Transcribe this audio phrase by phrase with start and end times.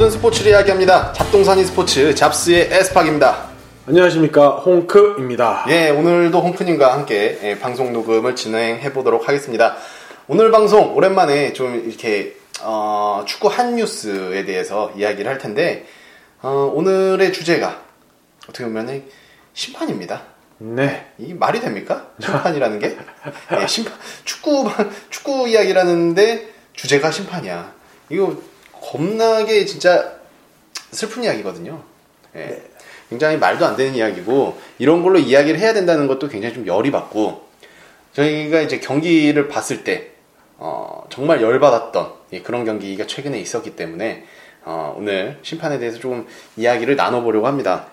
[0.00, 1.12] 모든 스포츠를 이야기합니다.
[1.12, 3.50] 잡동사니 스포츠 잡스의 에스팍입니다.
[3.86, 5.66] 안녕하십니까 홍크입니다.
[5.68, 9.76] 예, 오늘도 홍크님과 함께 예, 방송 녹음을 진행해 보도록 하겠습니다.
[10.26, 15.84] 오늘 방송 오랜만에 좀 이렇게 어, 축구 한 뉴스에 대해서 이야기를 할 텐데
[16.40, 17.82] 어, 오늘의 주제가
[18.48, 19.04] 어떻게 보면
[19.52, 20.22] 심판입니다.
[20.60, 21.12] 네.
[21.18, 22.06] 이 말이 됩니까?
[22.22, 22.96] 심판이라는 게?
[23.60, 23.92] 예, 심판,
[24.24, 24.66] 축구,
[25.10, 27.74] 축구 이야기라는데 주제가 심판이야.
[28.08, 28.34] 이거
[28.80, 30.12] 겁나게 진짜
[30.90, 31.82] 슬픈 이야기거든요.
[32.36, 32.62] 예.
[33.08, 37.48] 굉장히 말도 안 되는 이야기고, 이런 걸로 이야기를 해야 된다는 것도 굉장히 좀 열이 받고,
[38.12, 40.10] 저희가 이제 경기를 봤을 때,
[40.58, 44.24] 어, 정말 열 받았던 예, 그런 경기가 최근에 있었기 때문에,
[44.64, 46.26] 어, 오늘 심판에 대해서 조금
[46.56, 47.86] 이야기를 나눠보려고 합니다.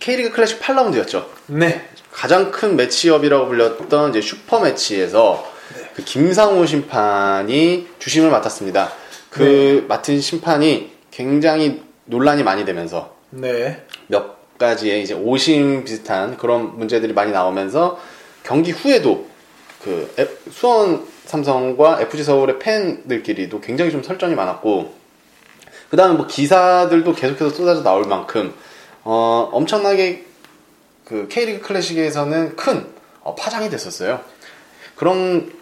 [0.00, 1.26] K리그 클래식 8라운드였죠.
[1.48, 1.86] 네.
[2.10, 5.46] 가장 큰 매치업이라고 불렸던 이제 슈퍼 매치에서
[5.94, 8.92] 그 김상우 심판이 주심을 맡았습니다.
[9.30, 13.84] 그 맡은 심판이 굉장히 논란이 많이 되면서 네.
[14.08, 17.98] 몇 가지의 이제 오심 비슷한 그런 문제들이 많이 나오면서
[18.42, 19.28] 경기 후에도
[19.82, 24.94] 그 에- 수원 삼성과 FG 서울의 팬들끼리도 굉장히 좀 설전이 많았고
[25.90, 28.52] 그 다음에 뭐 기사들도 계속해서 쏟아져 나올 만큼
[29.02, 30.26] 어, 엄청나게
[31.04, 32.86] 그 K리그 클래식에서는 큰
[33.22, 34.20] 어, 파장이 됐었어요.
[34.96, 35.52] 그런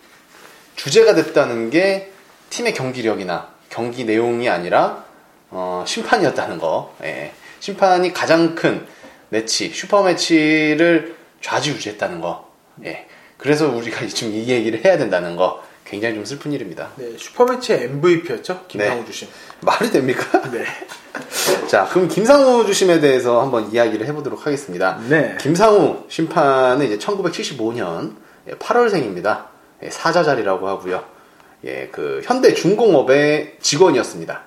[0.77, 2.10] 주제가 됐다는 게
[2.50, 5.05] 팀의 경기력이나 경기 내용이 아니라
[5.50, 6.94] 어, 심판이었다는 거.
[7.02, 7.33] 예.
[7.61, 8.86] 심판이 가장 큰
[9.30, 12.48] 매치, 슈퍼 매치를 좌지우지했다는 거.
[12.84, 13.06] 예.
[13.37, 15.62] 그래서 우리가 지금 이 얘기를 해야 된다는 거.
[15.84, 16.91] 굉장히 좀 슬픈 일입니다.
[16.97, 17.16] 네.
[17.16, 18.66] 슈퍼매치의 MVP였죠.
[18.69, 19.06] 김상우 네.
[19.06, 19.28] 주심.
[19.62, 20.42] 말이 됩니까?
[20.53, 20.66] 네.
[21.66, 25.00] 자, 그럼 김상우 주심에 대해서 한번 이야기를 해보도록 하겠습니다.
[25.09, 25.38] 네.
[25.41, 28.16] 김상우 심판은 이제 1975년
[28.59, 29.47] 8월생입니다.
[29.82, 31.04] 예, 사자자리라고 하고요.
[31.64, 34.42] 예, 그 현대 중공업의 직원이었습니다.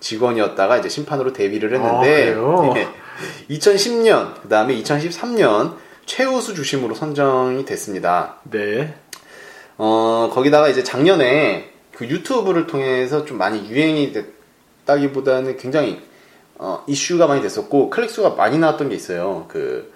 [0.00, 2.74] 직원이었다가 이제 심판으로 데뷔를 했는데 아?
[2.76, 2.88] 예,
[3.54, 5.76] 2010년 그다음에 2013년
[6.06, 8.36] 최우수 주심으로 선정이 됐습니다.
[8.50, 8.94] 네.
[9.78, 16.00] 어, 거기다가 이제 작년에 그 유튜브를 통해서 좀 많이 유행이 됐다기보다는 굉장히
[16.56, 19.46] 어, 이슈가 많이 됐었고 클릭수가 많이 나왔던 게 있어요.
[19.48, 19.92] 그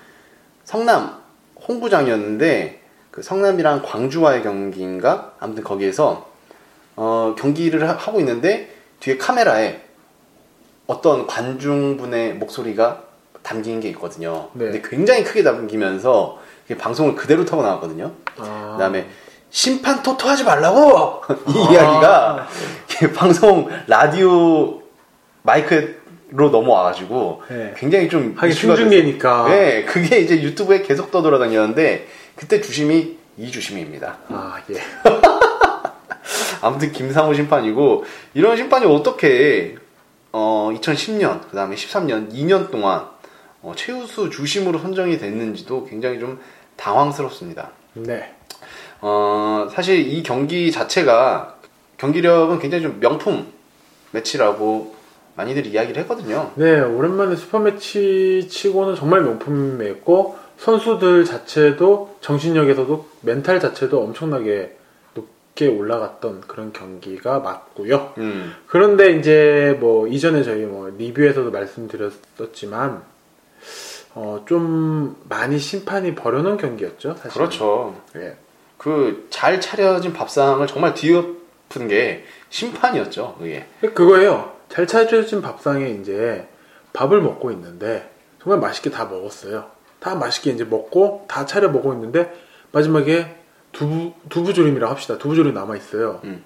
[0.64, 1.18] 성남
[1.66, 6.27] 홍구장이었는데 그 성남이랑 광주와의 경기인가 아무튼 거기에서
[7.00, 9.80] 어, 경기를 하- 하고 있는데 뒤에 카메라에
[10.88, 13.02] 어떤 관중분의 목소리가
[13.44, 14.48] 담긴 게 있거든요.
[14.54, 14.64] 네.
[14.66, 16.38] 근데 굉장히 크게 담기면서
[16.76, 18.10] 방송을 그대로 타고 나왔거든요.
[18.38, 18.72] 아.
[18.72, 19.06] 그다음에
[19.50, 21.72] 심판 토토하지 말라고 이 아.
[21.72, 22.48] 이야기가
[23.14, 24.82] 방송 라디오
[25.42, 27.74] 마이크로 넘어와가지고 네.
[27.76, 28.50] 굉장히 좀 하긴.
[28.50, 28.72] 됐어요.
[29.48, 34.18] 네, 그게 이제 유튜브에 계속 떠돌아다녔는데 그때 주심이 이 주심입니다.
[34.30, 34.74] 아, 예.
[36.60, 39.76] 아무튼 김상우 심판이고 이런 심판이 어떻게
[40.32, 43.06] 어 2010년 그 다음에 13년 2년 동안
[43.62, 46.38] 어, 최우수 주심으로 선정이 됐는지도 굉장히 좀
[46.76, 47.70] 당황스럽습니다.
[47.94, 48.34] 네.
[49.00, 51.56] 어, 사실 이 경기 자체가
[51.96, 53.46] 경기력은 굉장히 좀 명품
[54.12, 54.96] 매치라고
[55.34, 56.50] 많이들 이야기를 했거든요.
[56.56, 64.77] 네, 오랜만에 슈퍼 매치 치고는 정말 명품이었고 선수들 자체도 정신력에서도 멘탈 자체도 엄청나게
[65.58, 68.14] 높게 올라갔던 그런 경기가 맞고요.
[68.18, 73.02] 음, 그런데 이제 뭐 이전에 저희 뭐 리뷰에서도 말씀드렸었지만
[74.14, 77.30] 어 좀 많이 심판이 버려놓은 경기였죠, 사실.
[77.32, 78.00] 그렇죠.
[78.16, 78.36] 예.
[78.78, 83.36] 그 잘 차려진 밥상을 정말 뒤엎은 게 심판이었죠.
[83.38, 83.66] 그게.
[83.80, 84.52] 그거예요.
[84.68, 86.46] 잘 차려진 밥상에 이제
[86.92, 88.08] 밥을 먹고 있는데
[88.40, 89.66] 정말 맛있게 다 먹었어요.
[89.98, 92.32] 다 맛있게 이제 먹고 다 차려 먹고 있는데
[92.70, 93.37] 마지막에
[93.72, 95.18] 두부 두부조림이라 합시다.
[95.18, 96.20] 두부조림 남아 있어요.
[96.24, 96.42] 음.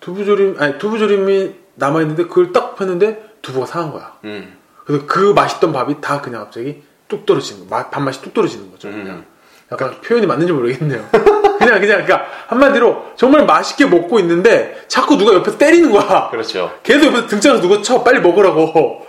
[0.00, 4.14] 두부조림 아니 두부조림이 남아 있는데 그걸 딱 폈는데 두부가 상한 거야.
[4.24, 7.76] 음, 그래서 그 맛있던 밥이 다 그냥 갑자기 뚝 떨어지는 거.
[7.76, 8.88] 맛- 밥맛이 뚝 떨어지는 거죠.
[8.90, 9.06] 그냥.
[9.08, 9.24] 음.
[9.70, 11.04] 약간 표현이 맞는지 모르겠네요.
[11.58, 16.28] 그냥 그냥 그러니까 한마디로 정말 맛있게 먹고 있는데 자꾸 누가 옆에서 때리는 거야.
[16.30, 16.72] 그렇죠.
[16.82, 19.06] 계속 옆에서 등장해서 누가 쳐 빨리 먹으라고.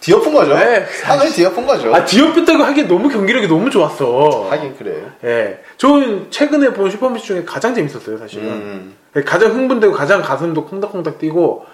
[0.00, 0.54] 뒤엎은 거죠.
[0.54, 0.86] 네.
[0.86, 1.94] 상을 뒤엎은 거죠.
[1.94, 4.48] 아 뒤엎였다고 하기엔 너무 경기력이 너무 좋았어.
[4.50, 5.10] 하긴 그래요.
[5.24, 8.46] 예, 저는 최근에 본 슈퍼매치 중에 가장 재밌었어요 사실은.
[8.48, 11.66] 음, 예, 가장 흥분되고 가장 가슴도 콩닥콩닥 뛰고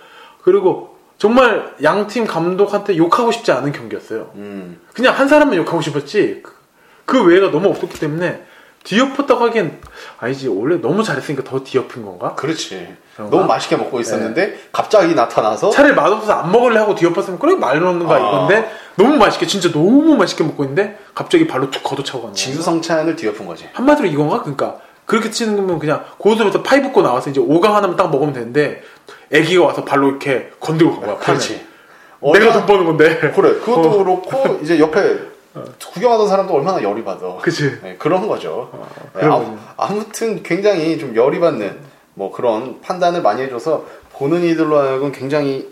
[0.42, 4.30] 그리고 정말 양 팀 감독한테 욕하고 싶지 않은 경기였어요.
[4.34, 4.80] 음.
[4.92, 6.52] 그냥 한 사람만 욕하고 싶었지 그,
[7.04, 8.42] 그 외가 너무 없었기 때문에
[8.86, 9.80] 뒤엎었다고 하기엔
[10.18, 12.34] 아니지 원래 너무 잘했으니까 더 뒤엎은 건가?
[12.36, 12.96] 그렇지.
[13.14, 13.36] 그런가?
[13.36, 18.14] 너무 맛있게 먹고 있었는데 갑자기 나타나서 차라리 맛없어서 안 먹을래 하고 뒤엎었으면 그래 말 놓는가
[18.14, 18.18] 아.
[18.18, 22.34] 이건데 너무 맛있게 진짜 너무 맛있게 먹고 있는데 갑자기 발로 툭 걷어차고 가는.
[22.34, 23.68] 진수성찬을 뒤엎은 거지.
[23.72, 24.40] 한마디로 이건가?
[24.40, 28.82] 그러니까 그렇게 치는 거면 그냥 고수부터 파이 붓고 나와서 이제 오강 하나만 딱 먹으면 되는데
[29.32, 31.18] 애기가 와서 발로 이렇게 건들고 간 거야.
[31.18, 31.66] 그렇지.
[32.32, 33.18] 내가 돈 버는 건데.
[33.18, 34.04] 그래 그것도 어.
[34.04, 35.18] 그렇고 이제 옆에
[35.92, 37.36] 구경하던 사람도 얼마나 열이 받아.
[37.42, 37.78] 그치.
[37.82, 38.70] 네, 그런 거죠.
[39.14, 39.84] 네, 그런 아.
[39.86, 41.78] 아무튼 굉장히 좀 열이 받는
[42.14, 45.68] 뭐 그런 판단을 많이 해줘서 보는 이들로 하여금 굉장히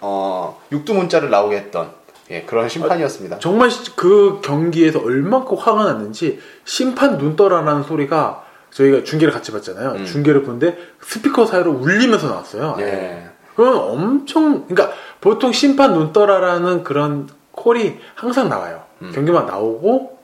[0.00, 1.90] 어, 육두문자를 나오게 했던
[2.30, 3.38] 예, 그런 심판이었습니다.
[3.38, 9.90] 정말 시- 그 경기에서 얼만큼 화가 났는지 심판 눈 떠라라는 소리가 저희가 중계를 같이 봤잖아요.
[9.92, 10.04] 음.
[10.06, 12.76] 중계를 보는데 스피커 사이로 울리면서 나왔어요.
[12.80, 13.26] 예.
[13.54, 18.82] 그건 엄청 그러니까 보통 심판 눈 떠라라는 그런 콜이 항상 나와요.
[19.02, 19.12] 음.
[19.14, 20.18] 경기만 나오고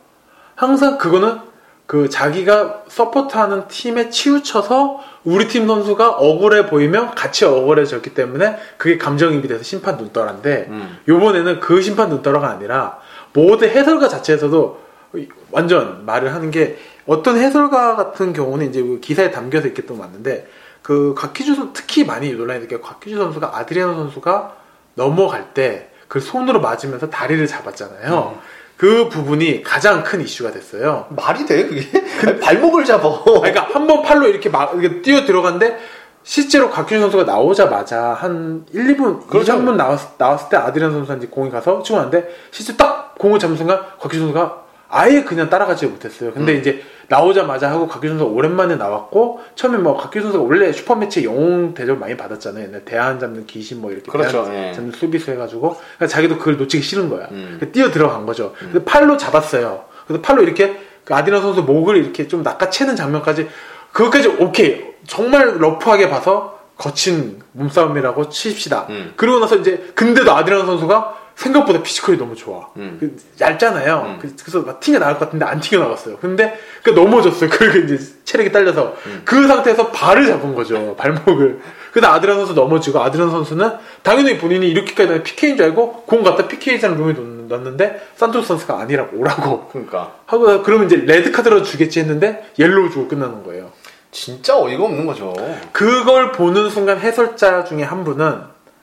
[0.54, 1.38] 항상 그거는
[1.86, 9.48] 그 자기가 서포트하는 팀에 치우쳐서 우리 팀 선수가 억울해 보이면 같이 억울해졌기 때문에 그게 감정이입이
[9.48, 10.98] 돼서 심판 눈 떠라인데 음.
[11.08, 12.98] 요번에는 그 심판 눈 떠라가 아니라
[13.32, 14.80] 모든 해설가 자체에서도
[15.50, 20.46] 완전 말을 하는 게 어떤 해설가 같은 경우는 이제 그 기사에 담겨서 있겠던 맞는데
[20.82, 24.56] 그 곽희주 선수 특히 많이 논란이 되게 곽희주 선수가 아드리아노 선수가
[24.94, 28.36] 넘어갈 때 그 손으로 맞으면서 다리를 잡았잖아요.
[28.80, 31.04] 그 부분이 가장 큰 이슈가 됐어요.
[31.10, 32.38] 말이 돼 그게?
[32.40, 33.22] 발목을 잡아.
[33.24, 35.78] 그러니까 한 번 팔로 이렇게 막 이렇게 뛰어 들어갔는데
[36.22, 39.52] 실제로 곽규준 선수가 나오자마자 한 1, 2분, 그렇죠.
[39.52, 43.54] 2, 3분 나왔, 나왔을 때 아드리안 선수한테 공이 가서 치고 나는데 실제 딱 공을 잡은
[43.54, 46.32] 순간 곽규준 선수가 아예 그냥 따라가지 못했어요.
[46.32, 46.60] 근데 음.
[46.60, 51.98] 이제 나오자마자 하고 곽규준 선수가 오랜만에 나왔고 처음에 뭐 곽규준 선수가 원래 슈퍼매치 영웅 대접
[51.98, 52.84] 많이 받았잖아요.
[52.84, 54.72] 대안 잡는 귀신 뭐 이렇게 그렇죠, 대안 예.
[54.72, 57.26] 잡는 수비수 해가지고 그러니까 자기도 그걸 놓치기 싫은 거야.
[57.32, 57.56] 음.
[57.58, 58.54] 그래서 뛰어 들어간 거죠.
[58.56, 59.86] 근데 팔로 잡았어요.
[60.06, 63.48] 그래서 팔로 이렇게 그 아디나 선수 목을 이렇게 좀 낚아채는 장면까지
[63.90, 68.86] 그것까지 오케이 정말 러프하게 봐서 거친 몸싸움이라고 칩시다.
[68.90, 69.12] 음.
[69.16, 72.68] 그러고 나서 이제 근데도 아디나 선수가 생각보다 피지컬이 너무 좋아.
[72.76, 72.98] 음.
[73.00, 74.02] 그 얇잖아요.
[74.06, 74.18] 음.
[74.20, 76.18] 그- 그래서 막 튕겨 나갈 것 같은데 안 튕겨 나갔어요.
[76.18, 77.48] 근데 그 넘어졌어요.
[77.50, 79.22] 그리고 이제 체력이 딸려서 음.
[79.24, 80.94] 그 상태에서 발을 잡은 거죠.
[80.96, 81.60] 발목을.
[81.92, 83.70] 그래서 아드리아노 선수 넘어지고 아드리아노 선수는
[84.02, 89.16] 당연히 본인이 이렇게까지 PK인 줄 알고 공 갖다 PK자는 룸에 넣- 넣었는데 산토스 선수가 아니라고
[89.18, 93.72] 오라고 그러니까 하고 그러면 이제 레드 카드로 주겠지 했는데 옐로우 주고 끝나는 거예요.
[94.12, 95.32] 진짜 어이가 없는 거죠.
[95.72, 98.40] 그걸 보는 순간 해설자 중에 한 분은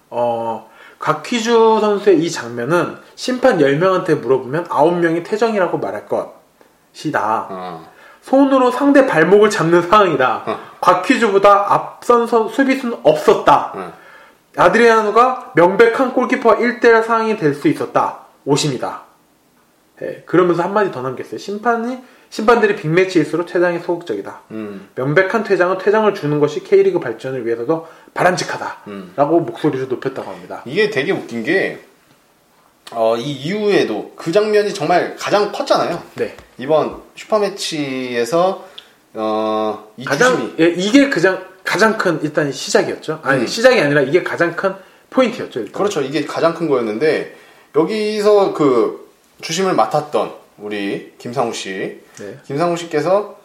[0.09, 0.66] 어
[0.99, 7.47] 곽희주 선수의 이 장면은 심판 10명한테 물어보면 9명이 퇴장이라고 말할 것이다.
[7.49, 7.87] 어.
[8.21, 10.43] 손으로 상대 발목을 잡는 상황이다.
[10.45, 10.59] 어.
[10.81, 13.71] 곽희주보다 앞선 선- 수비수는 없었다.
[13.75, 13.93] 어.
[14.57, 18.19] 아드리아노가 명백한 골키퍼와 1대1 상황이 될 수 있었다.
[18.45, 19.01] 오심이다.
[20.01, 21.37] 예, 그러면서 한마디 더 남겼어요.
[21.37, 21.97] 심판이,
[22.29, 24.41] 심판들이 빅매치일수록 퇴장이 소극적이다.
[24.51, 24.89] 음.
[24.95, 28.77] 명백한 퇴장은 퇴장을 주는 것이 K리그 발전을 위해서도 바람직하다.
[28.87, 29.13] 음.
[29.15, 30.61] 라고 목소리를 높였다고 합니다.
[30.65, 31.79] 이게 되게 웃긴 게,
[32.91, 36.03] 어, 이 이후에도 그 장면이 정말 가장 컸잖아요.
[36.15, 36.35] 네.
[36.57, 38.67] 이번 슈퍼매치에서,
[39.13, 40.53] 어, 이 가장.
[40.59, 43.21] 예, 이게 가장, 가장 큰 일단 시작이었죠.
[43.23, 43.47] 아니, 음.
[43.47, 44.75] 시작이 아니라 이게 가장 큰
[45.09, 45.61] 포인트였죠.
[45.61, 45.73] 일단.
[45.73, 46.01] 그렇죠.
[46.01, 47.35] 이게 가장 큰 거였는데,
[47.75, 49.06] 여기서 그
[49.41, 52.37] 주심을 맡았던 우리 김상우 씨, 네.
[52.45, 53.37] 김상우 씨께서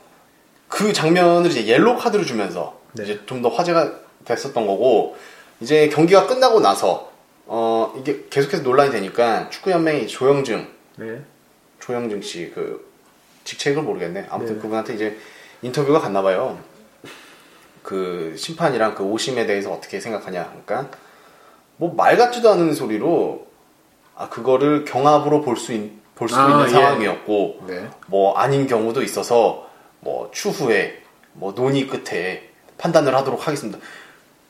[0.69, 3.05] 그 장면을 이제 옐로우 카드를 주면서 네.
[3.05, 3.93] 이제 좀 더 화제가
[4.25, 5.17] 됐었던 거고,
[5.61, 7.11] 이제 경기가 끝나고 나서,
[7.47, 11.21] 어, 이게 계속해서 논란이 되니까 축구연맹이 조영증, 네.
[11.81, 12.91] 조영증 씨 그
[13.45, 14.27] 직책을 모르겠네.
[14.31, 14.63] 아무튼 네.
[14.63, 15.19] 그분한테 이제
[15.63, 16.59] 인터뷰가 갔나 봐요.
[17.83, 20.63] 그 심판이랑 그 오심에 대해서 어떻게 생각하냐.
[20.65, 20.97] 그러니까
[21.77, 23.47] 뭐 말 같지도 않은 소리로
[24.17, 25.73] 아 그거를 경합으로 볼 수
[26.15, 26.69] 볼수 아, 있는 예.
[26.69, 27.89] 상황이었고 네.
[28.07, 29.67] 뭐 아닌 경우도 있어서
[30.01, 31.03] 뭐 추후에
[31.33, 33.79] 뭐 논의 끝에 판단을 하도록 하겠습니다.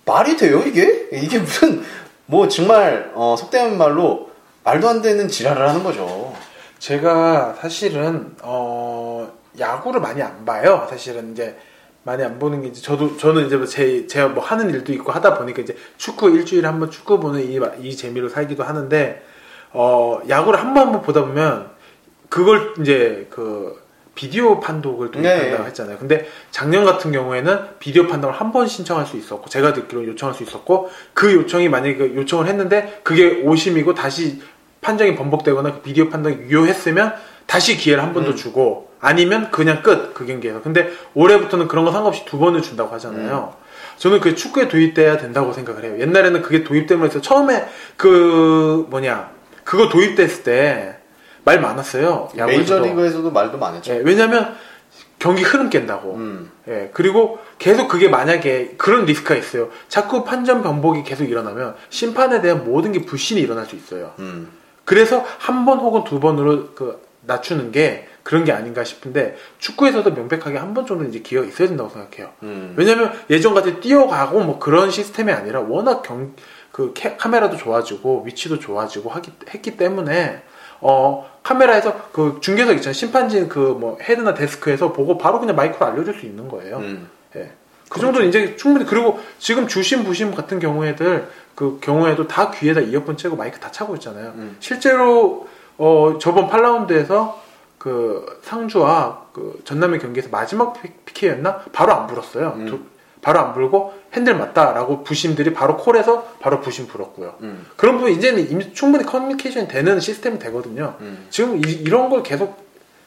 [0.04, 1.08] 말이 돼요 이게?
[1.12, 1.82] 이게 무슨
[2.26, 4.30] 뭐 정말 어, 속된 말로
[4.64, 6.34] 말도 안 되는 지랄을 하는 거죠.
[6.78, 10.86] 제가 사실은 어 야구를 많이 안 봐요.
[10.90, 11.56] 사실은 이제
[12.02, 15.38] 많이 안 보는 게 이제 저도 저는 이제 제 제가 뭐 하는 일도 있고 하다
[15.38, 19.22] 보니까 이제 축구 일주일에 한 번 축구 보는 이, 이 재미로 살기도 하는데
[19.72, 21.70] 어 야구를 한번한번 보다 보면
[22.28, 23.80] 그걸 이제 그
[24.14, 25.68] 비디오 판독을 도입한다고 네.
[25.68, 25.96] 했잖아요.
[25.98, 30.42] 근데 작년 같은 경우에는 비디오 판독을 한 번 신청할 수 있었고 제가 듣기로 요청할 수
[30.42, 34.42] 있었고 그 요청이 만약에 그 요청을 했는데 그게 오심이고 다시
[34.82, 37.14] 판정이 번복되거나 그 비디오 판정이 유효했으면
[37.46, 38.36] 다시 기회를 한 번더 음.
[38.36, 40.60] 주고 아니면 그냥 끝 그 경기에서.
[40.60, 43.54] 근데 올해부터는 그런 거 상관없이 두 번을 준다고 하잖아요.
[43.96, 46.00] 저는 그게 축구에 도입돼야 된다고 생각을 해요.
[46.00, 49.30] 옛날에는 그게 도입됨으로 해서 처음에 그 뭐냐
[49.64, 51.02] 그거 도입됐을 때
[51.44, 52.28] 말 많았어요.
[52.58, 53.92] 메이저리그에서도 말도 많았죠.
[53.94, 54.54] 예, 왜냐면
[55.18, 56.14] 경기 흐름 깬다고.
[56.14, 56.50] 음.
[56.68, 59.68] 예, 그리고 계속 그게 만약에 그런 리스크가 있어요.
[59.88, 64.12] 자꾸 판정 변복이 계속 일어나면 심판에 대한 모든 게 불신이 일어날 수 있어요.
[64.20, 64.50] 음.
[64.84, 70.58] 그래서 한 번 혹은 두 번으로 그 낮추는 게 그런 게 아닌가 싶은데 축구에서도 명백하게
[70.58, 72.30] 한 번 정도 이제 기회가 있어야 된다고 생각해요.
[72.44, 72.74] 음.
[72.76, 76.34] 왜냐면 예전 같이 뛰어가고 뭐 그런 시스템이 아니라 워낙 경,
[76.72, 80.42] 그 캐- 카메라도 좋아지고 위치도 좋아지고 하기, 했기 때문에
[80.80, 86.14] 어 카메라에서 그 중계석 있잖아요 심판진 그 뭐 헤드나 데스크에서 보고 바로 그냥 마이크로 알려줄
[86.18, 86.78] 수 있는 거예요.
[86.78, 87.08] 음.
[87.36, 87.52] 예.
[87.88, 93.16] 그 정도는 이제 충분히 그리고 지금 주심 부심 같은 경우에들 그 경우에도 다 귀에다 이어폰
[93.18, 94.32] 채고 마이크 다 차고 있잖아요.
[94.36, 94.56] 음.
[94.60, 97.34] 실제로 어 저번 8라운드에서
[97.78, 102.54] 그 상주와 그 전남의 경기에서 마지막 피- PK였나 바로 안 불었어요.
[102.56, 102.86] 음.
[103.22, 107.36] 두- 바로 안 불고 핸들 맞다라고 부심들이 바로 콜해서 바로 부심 불었고요.
[107.42, 107.64] 음.
[107.76, 110.96] 그런 부분 이제는 이미 충분히 커뮤니케이션이 되는 시스템이 되거든요.
[111.00, 111.26] 음.
[111.30, 112.60] 지금 이, 런걸 계속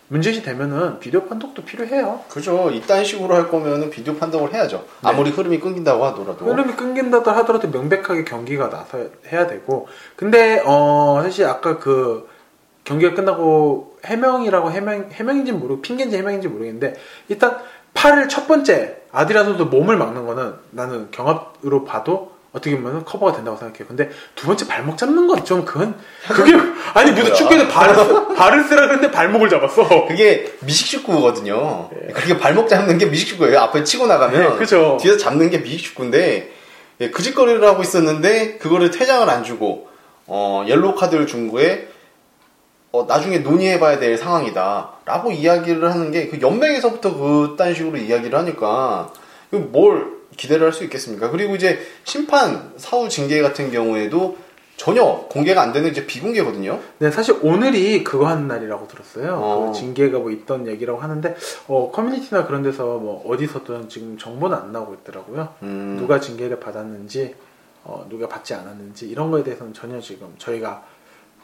[0.07, 2.21] 문제시 되면은 비디오 판독도 필요해요.
[2.29, 2.69] 그죠.
[2.71, 4.85] 이딴 식으로 할 거면은 비디오 판독을 해야죠.
[5.03, 5.09] 네.
[5.09, 6.45] 아무리 흐름이 끊긴다고 하더라도.
[6.45, 8.99] 흐름이 끊긴다도 하더라도 명백하게 경기가 나서
[9.31, 12.29] 해야 되고 근데 어 사실 아까 그
[12.83, 16.93] 경기가 끝나고 해명이라고 해명 해명인지 모르고 핑계인지 해명인지 모르겠는데
[17.27, 17.57] 일단
[17.95, 23.85] 팔을 첫 번째 아디라스도 몸을 막는 거는 나는 경합으로 봐도 어떻게 보면 커버가 된다고 생각해요.
[23.87, 25.95] 근데 두 번째 발목 잡는 건 좀 그건
[26.29, 26.53] 그게
[26.93, 30.05] 아니 무슨 축구에서 발을 쓰- 발을 쓰라 그랬는데 발목을 잡았어.
[30.07, 31.89] 그게 미식축구거든요.
[32.13, 33.59] 그렇게 발목 잡는 게 미식축구예요.
[33.59, 34.97] 앞에 치고 나가면 네, 그죠.
[35.01, 36.51] 뒤에서 잡는 게 미식축구인데
[37.01, 39.89] 예, 그 짓거리를 하고 있었는데 그거를 퇴장을 안 주고
[40.27, 41.89] 어, 옐로우 카드를 준 거에
[42.95, 49.11] 어, 나중에 논의해봐야 될 상황이다 라고 이야기를 하는 게 그 연맹에서부터 그딴 식으로 이야기를 하니까
[49.51, 51.29] 뭘 기대를 할 수 있겠습니까?
[51.29, 54.37] 그리고 이제 심판 사후 징계 같은 경우에도
[54.77, 56.79] 전혀 공개가 안 되는 이제 비공개거든요.
[56.99, 59.39] 네, 사실 오늘이 그거 하는 날이라고 들었어요.
[59.41, 59.71] 어.
[59.71, 61.33] 그 징계가 뭐 있던 얘기라고 하는데,
[61.69, 65.47] 어, 커뮤니티나 그런 데서 뭐 어디서든 지금 정보는 안 나오고 있더라고요.
[65.63, 67.35] 음, 누가 징계를 받았는지,
[67.85, 70.83] 어, 누가 받지 않았는지, 이런 거에 대해서는 전혀 지금 저희가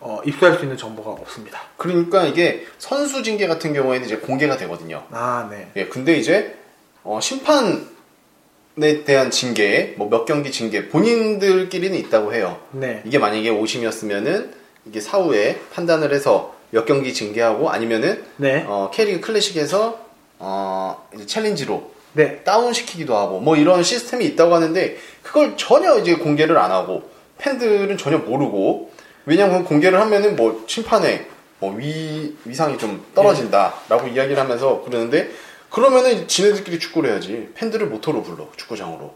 [0.01, 1.61] 어, 입수할 수 있는 정보가 없습니다.
[1.77, 5.03] 그러니까 이게 선수 징계 같은 경우에는 이제 공개가 되거든요.
[5.11, 5.71] 아, 네.
[5.75, 6.55] 예, 근데 이제
[7.03, 12.59] 어, 심판에 대한 징계, 뭐 몇 경기 징계 본인들끼리는 있다고 해요.
[12.71, 13.01] 네.
[13.05, 14.53] 이게 만약에 오심이었으면은
[14.87, 18.65] 이게 사후에 판단을 해서 몇 경기 징계하고 아니면은 네.
[18.67, 19.99] 어, K리그 클래식에서
[20.39, 22.43] 어, 이제 챌린지로 네.
[22.43, 27.03] 다운 시키기도 하고 뭐 이런 시스템이 있다고 하는데 그걸 전혀 이제 공개를 안 하고
[27.37, 28.90] 팬들은 전혀 모르고
[29.25, 31.27] 왜냐면 공개를 하면은 뭐 심판에
[31.59, 35.29] 뭐 위, 위상이 좀 떨어진다라고 이야기를 하면서 그러는데
[35.69, 37.49] 그러면은 지네들끼리 축구를 해야지.
[37.55, 39.15] 팬들을 모토로 불러 축구장으로.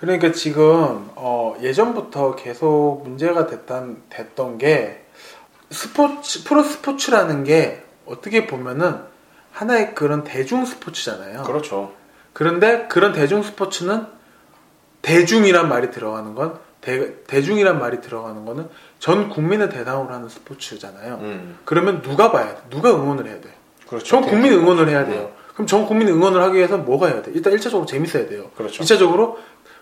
[0.00, 5.04] 그러니까 지금 어, 예전부터 계속 문제가 됐던, 됐던 게
[5.70, 9.00] 스포츠 프로 스포츠라는 게 어떻게 보면은
[9.52, 11.44] 하나의 그런 대중 스포츠잖아요.
[11.44, 11.92] 그렇죠.
[12.32, 14.06] 그런데 그런 대중 스포츠는
[15.00, 18.68] 대중이란 말이 들어가는 건 대, 대중이란 말이 들어가는 거는
[19.04, 21.18] 전 국민을 대상으로 하는 스포츠잖아요.
[21.20, 22.62] 음 그러면 누가 봐야 돼?
[22.70, 23.50] 누가 응원을 해야 돼?
[23.86, 25.30] 그렇죠 전 국민 응원을 해야 돼요.
[25.52, 27.30] 그럼 전 국민 응원을 하기 위해서 뭐가 해야 돼?
[27.34, 28.50] 일단 1차적으로 재밌어야 돼요.
[28.56, 29.36] 그렇죠 2차적으로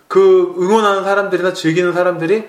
[0.08, 2.48] 그 응원하는 사람들이나 즐기는 사람들이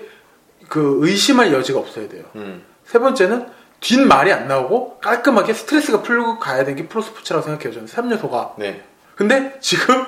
[0.68, 2.24] 그 의심할 여지가 없어야 돼요.
[2.34, 3.46] 음 세 번째는
[3.78, 7.72] 뒷말이 안 나오고 깔끔하게 스트레스가 풀고 가야 되는 게 프로스포츠라고 생각해요.
[7.72, 8.56] 저는 3요소가.
[8.58, 8.82] 네
[9.14, 10.04] 근데 지금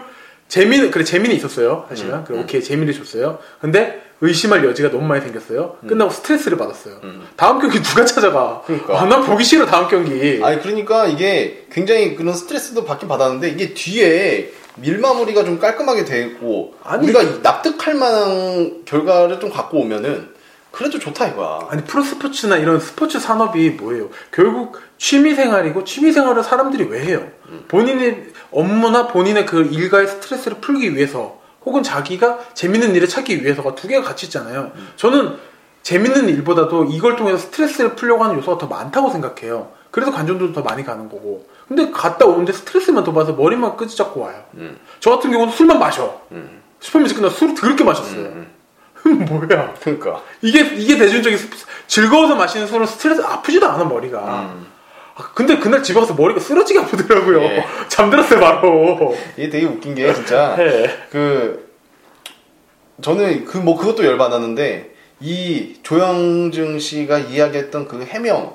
[0.48, 2.42] 재미는 그래 재미는 있었어요 사실은 음, 그래 음.
[2.42, 7.26] 오케이 재미를 줬어요 근데 의심할 여지가 너무 많이 생겼어요 끝나고 스트레스를 받았어요 음.
[7.36, 9.00] 다음 경기 누가 찾아가 그러니까.
[9.00, 13.74] 아, 난 보기 싫어 다음 경기 아니 그러니까 이게 굉장히 그런 스트레스도 받긴 받았는데 이게
[13.74, 17.04] 뒤에 밀마무리가 좀 깔끔하게 되고 아니.
[17.04, 20.34] 우리가 납득할 만한 결과를 좀 갖고 오면은
[20.70, 21.68] 그래도 좋다 이거야.
[21.70, 27.26] 아니 프로스포츠나 이런 스포츠 산업이 뭐예요 결국 취미생활이고 취미생활을 사람들이 왜 해요
[27.68, 33.88] 본인의 업무나 본인의 그 일가의 스트레스를 풀기 위해서 혹은 자기가 재밌는 일을 찾기 위해서가 두
[33.88, 35.36] 개가 같이 있잖아요 저는
[35.82, 39.70] 재밌는 일보다도 이걸 통해서 스트레스를 풀려고 하는 요소가 더 많다고 생각해요.
[39.92, 41.46] 그래서 관중들도 더 많이 가는 거고.
[41.68, 44.42] 근데 갔다 오는데 스트레스만 더 받아서 머리만 끄지잡고 와요.
[44.54, 44.76] 음.
[44.98, 46.22] 저 같은 경우는 술만 마셔.
[46.32, 46.60] 음.
[46.80, 48.24] 슈퍼매치 끝나 술을 그렇게 마셨어요.
[49.06, 49.74] 음, 뭐야.
[49.80, 50.22] 그러니까.
[50.42, 51.48] 이게, 이게 대중적인 스-
[51.86, 54.56] 즐거워서 마시는 술은 스트레스 아프지도 않아, 머리가.
[55.16, 55.22] 음.
[55.22, 57.42] 아, 근데 그날 집에 가서 머리가 쓰러지게 아프더라고요.
[57.42, 57.64] 예.
[57.88, 59.16] 잠들었어요, 바로.
[59.36, 60.88] 이게 되게 웃긴 게 진짜 네.
[61.10, 61.72] 그
[63.02, 68.54] 저는 그 뭐 그것도 열받았는데 이 조영증 씨가 이야기했던 그 해명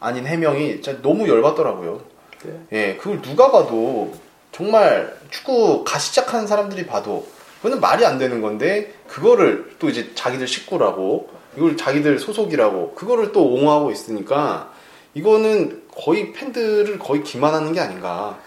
[0.00, 2.00] 아닌 해명이 진짜 너무 열받더라고요.
[2.44, 2.52] 네.
[2.72, 4.12] 예, 그걸 누가 봐도
[4.50, 7.26] 정말 축구 가 시작하는 사람들이 봐도
[7.58, 13.46] 그거는 말이 안 되는 건데 그거를 또 이제 자기들 식구라고 이걸 자기들 소속이라고 그거를 또
[13.46, 14.71] 옹호하고 있으니까
[15.14, 18.38] 이거는 거의 팬들을 거의 기만하는 게 아닌가.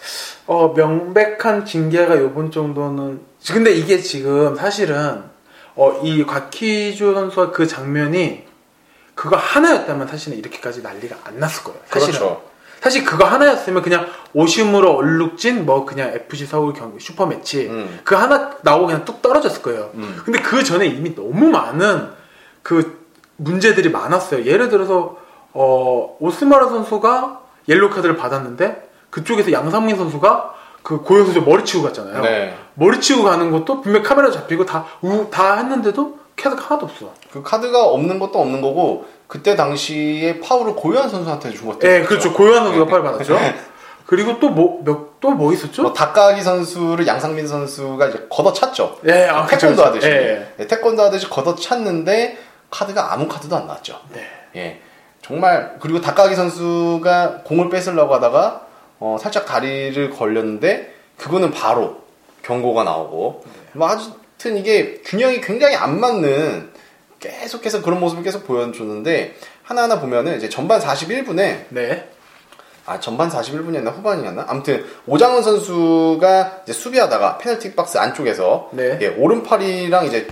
[0.48, 3.22] 어, 명백한 징계가 요번 정도는.
[3.52, 5.24] 근데 이게 지금 사실은,
[5.76, 8.44] 어, 이 곽희주 선수와 그 장면이
[9.14, 11.80] 그거 하나였다면 사실은 이렇게까지 난리가 안 났을 거예요.
[11.88, 12.20] 사실은.
[12.20, 12.56] 그렇죠.
[12.82, 18.00] 사실 그거 하나였으면 그냥 오심으로 얼룩진 뭐 그냥 FC 서울 경기 슈퍼매치 음.
[18.04, 19.90] 그 하나 나오고 그냥 뚝 떨어졌을 거예요.
[19.96, 20.22] 음.
[20.24, 22.10] 근데 그 전에 이미 너무 많은
[22.62, 23.06] 그
[23.38, 24.46] 문제들이 많았어요.
[24.46, 25.18] 예를 들어서
[25.56, 32.22] 어, 오스마르 선수가 옐로 카드를 받았는데 그쪽에서 양상민 선수가 그 고현 선수 머리 치고 갔잖아요.
[32.22, 32.54] 네.
[32.76, 37.12] 머리 치고 가는 것도 분명 카메라 잡히고 다, 우, 다 했는데도 카드가 하나도 없어.
[37.32, 42.10] 그 카드가 없는 것도 없는 거고 그때 당시에 파울을 고요한 선수한테 준 것도 예, 있었죠.
[42.10, 42.34] 그렇죠.
[42.34, 43.40] 고현 선수가 팔 받았죠.
[44.06, 45.82] 그리고 또 뭐, 몇, 또 뭐 있었죠?
[45.82, 49.00] 뭐 닭가기 선수를 양상민 선수가 이제 걷어찼죠.
[49.08, 49.88] 예, 아, 그쵸, 태권도 그쵸.
[49.88, 50.54] 하듯이 예.
[50.58, 52.38] 네, 태권도 하듯이 걷어찼는데
[52.70, 54.00] 카드가 아무 카드도 안 나왔죠.
[54.14, 54.22] 네.
[54.56, 54.82] 예,
[55.26, 58.68] 정말 그리고 닭가기 선수가 공을 뺏으려고 하다가
[59.00, 62.04] 어, 살짝 다리를 걸렸는데 그거는 바로
[62.44, 66.70] 경고가 나오고 뭐 하여튼 이게 균형이 굉장히 안 맞는
[67.20, 72.08] 계속해서 그런 모습을 계속 보여주는데 하나하나 보면은 이제 전반 41분에 네.
[72.86, 79.00] 아 전반 41분이었나 후반이었나 아무튼 오장원 선수가 이제 수비하다가 페널티 박스 안쪽에서 네.
[79.02, 80.28] 예, 오른팔이랑 이제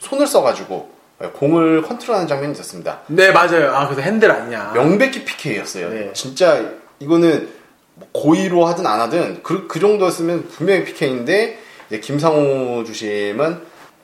[0.00, 3.00] 손을 써가지고 예, 공을 컨트롤하는 장면이 있었습니다.
[3.06, 3.74] 네, 맞아요.
[3.74, 4.72] 아, 그래서 핸들 아니냐.
[4.74, 5.90] 명백히 PK였어요.
[5.90, 6.12] 네.
[6.12, 7.48] 진짜 이거는
[7.94, 13.60] 뭐 고의로 하든 안 하든 그, 그 정도였으면 분명히 PK인데 이제 김상호 주심은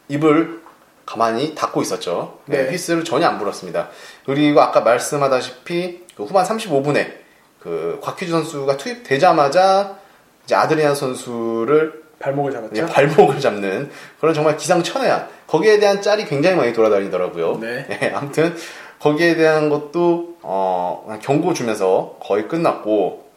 [0.08, 0.60] 입을
[1.04, 2.38] 가만히 닫고 있었죠.
[2.46, 2.70] 네, 네.
[2.70, 3.88] 휘스를 전혀 안 불었습니다.
[4.24, 7.14] 그리고 아까 말씀하다시피 그 후반 35분에
[7.58, 9.98] 그 곽휘주 선수가 투입되자마자
[10.44, 12.72] 이제 아드리안 선수를 발목을 잡았죠.
[12.72, 13.90] 이제 발목을 잡는
[14.20, 17.58] 그런 정말 기상천외한 거기에 대한 짤이 굉장히 많이 돌아다니더라고요.
[17.60, 18.12] 네.
[18.14, 18.54] 아무튼
[19.00, 23.28] 거기에 대한 것도 어, 경고 주면서 거의 끝났고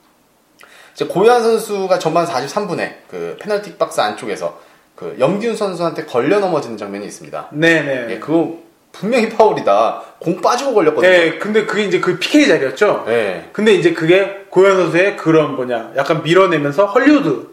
[0.94, 4.60] 이제 고현 선수가 전반 43분에 그 페널티 박스 안쪽에서
[4.96, 7.50] 그 염기훈 선수한테 걸려 넘어지는 장면이 있습니다.
[7.52, 8.14] 네네.
[8.14, 8.60] 예, 그거
[8.92, 10.04] 분명히 파울이다.
[10.20, 11.12] 공 빠지고 걸렸거든요.
[11.12, 13.06] 네, 근데 그게 이제 그 PK 자리였죠.
[13.08, 13.50] 예.
[13.52, 17.48] 근데 이제 그게 고현 선수의 그런 뭐냐, 약간 밀어내면서 헐리우드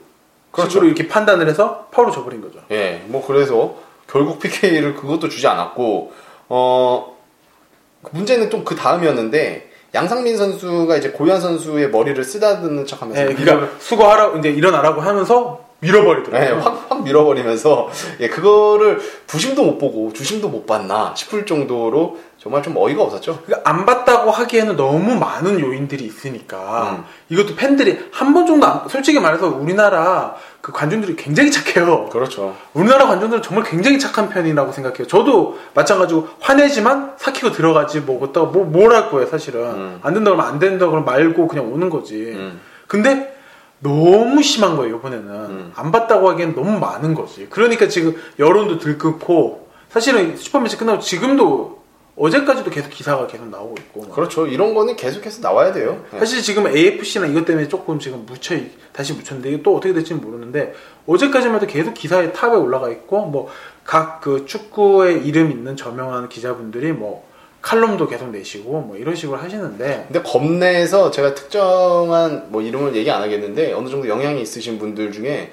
[0.50, 0.70] 그렇죠.
[0.70, 2.60] 식으로 이렇게 판단을 해서 파울을 줘버린 거죠.
[2.70, 3.74] 예, 뭐 그래서
[4.10, 6.12] 결국 PK를 그것도 주지 않았고
[6.48, 7.16] 어
[8.10, 14.38] 문제는 좀 그 다음이었는데 양상민 선수가 이제 고현 선수의 머리를 쓰다듬는 척하면서 네, 그러니까 수고하라고
[14.38, 16.48] 이제 일어나라고 하면서 밀어버리더라고요.
[16.48, 17.88] 예, 확, 확 밀어버리면서
[18.20, 23.42] 예, 그거를 부심도 못 보고 주심도 못 봤나 싶을 정도로 정말 좀 어이가 없었죠.
[23.44, 27.04] 그러니까 안 봤다고 하기에는 너무 많은 요인들이 있으니까 음.
[27.28, 32.06] 이것도 팬들이 한 번 정도 안- 솔직히 말해서 우리나라 그 관중들이 굉장히 착해요.
[32.08, 32.56] 그렇죠.
[32.72, 35.06] 우리나라 관중들은 정말 굉장히 착한 편이라고 생각해요.
[35.06, 39.98] 저도 마찬가지고 화내지만 삭히고 들어가지 뭐 그렇다고 뭐, 뭘할 거예요 사실은 음.
[40.02, 42.14] 안 된다 그러면 안 된다 그러면 말고 그냥 오는 거지.
[42.34, 42.58] 음.
[42.86, 43.36] 근데
[43.80, 45.72] 너무 심한 거예요 이번에는 음.
[45.76, 47.48] 안 봤다고 하기엔 너무 많은 거지.
[47.50, 51.79] 그러니까 지금 여론도 들끓고 사실은 슈퍼매치 끝나고 지금도
[52.20, 54.14] 어제까지도 계속 기사가 계속 나오고 있고 막.
[54.14, 54.46] 그렇죠.
[54.46, 56.04] 이런 거는 계속해서 나와야 돼요.
[56.14, 56.18] 예.
[56.18, 58.56] 사실 지금 AFC나 이것 때문에 조금 지금 묻혀
[58.92, 60.74] 다시 묻혔는데 이게 또 어떻게 될지는 모르는데
[61.06, 63.48] 어제까지만 해도 계속 기사의 탑에 올라가 있고 뭐
[63.90, 67.26] 각 그 축구에 이름 있는 저명한 기자분들이 뭐
[67.60, 73.20] 칼럼도 계속 내시고 뭐 이런 식으로 하시는데 근데 겁내에서 제가 특정한 뭐 이름을 얘기 안
[73.22, 75.52] 하겠는데 어느 정도 영향이 있으신 분들 중에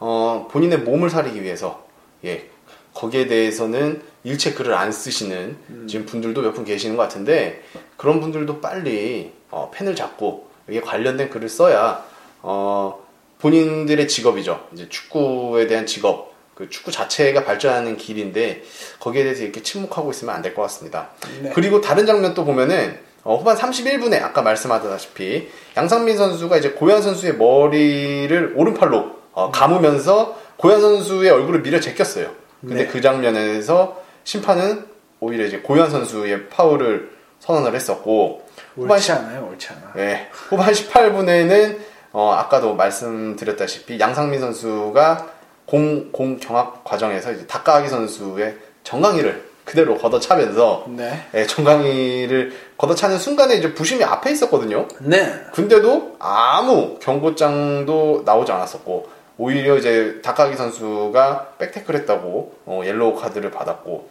[0.00, 1.86] 어, 본인의 몸을 사리기 위해서
[2.24, 2.48] 예
[2.92, 7.62] 거기에 대해서는 일체 글을 안 쓰시는 지금 분들도 몇 분 계시는 것 같은데
[7.96, 12.04] 그런 분들도 빨리 어, 펜을 잡고 이게 관련된 글을 써야
[12.42, 13.04] 어,
[13.40, 18.64] 본인들의 직업이죠 이제 축구에 대한 직업 그 축구 자체가 발전하는 길인데
[18.98, 21.10] 거기에 대해서 이렇게 침묵하고 있으면 안 될 것 같습니다.
[21.40, 21.52] 네.
[21.54, 27.36] 그리고 다른 장면 또 보면은 어, 후반 31분에 아까 말씀하다시피 양상민 선수가 이제 고현 선수의
[27.36, 32.32] 머리를 오른팔로 어, 감으면서 고현 선수의 얼굴을 밀어 제꼈어요.
[32.60, 32.86] 근데 네.
[32.88, 34.84] 그 장면에서 심판은
[35.20, 41.78] 오히려 이제 고현 선수의 파울을 선언을 했었고 후반 옳지 않아요 옳지 않아 네, 후반 18분에는
[42.12, 45.30] 어, 아까도 말씀드렸다시피 양상민 선수가
[45.64, 51.26] 공, 공 경합 과정에서 이제 닭가기 선수의 정강이를 그대로 걷어차면서 네.
[51.32, 54.88] 예, 정강이를 걷어차는 순간에 이제 부심이 앞에 있었거든요.
[55.00, 55.42] 네.
[55.54, 59.08] 근데도 아무 경고장도 나오지 않았었고
[59.38, 64.10] 오히려 이제 다카하기 선수가 백태클 했다고 어, 옐로우 카드를 받았고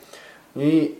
[0.55, 0.93] 이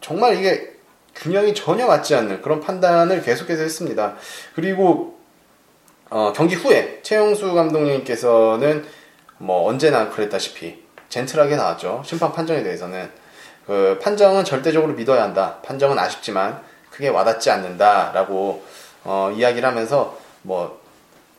[0.00, 0.74] 정말 이게
[1.16, 4.14] 균형이 전혀 맞지 않는 그런 판단을 계속해서 했습니다.
[4.54, 5.18] 그리고
[6.10, 8.84] 어, 경기 후에 최용수 감독님께서는
[9.38, 12.02] 뭐 언제나 그랬다시피 gentle하게 나왔죠.
[12.04, 13.10] 심판 판정에 대해서는
[13.66, 15.58] 그 판정은 절대적으로 믿어야 한다.
[15.64, 16.60] 판정은 아쉽지만
[16.90, 18.64] 크게 와닿지 않는다라고
[19.04, 20.83] 어, 이야기를 하면서 뭐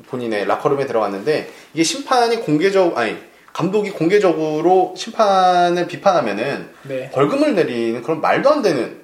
[0.07, 3.17] 본인의 라커룸에 들어갔는데 이게 심판이 공개적 아니
[3.53, 7.09] 감독이 공개적으로 심판을 비판하면은 네.
[7.11, 9.01] 벌금을 내리는 그런 말도 안 되는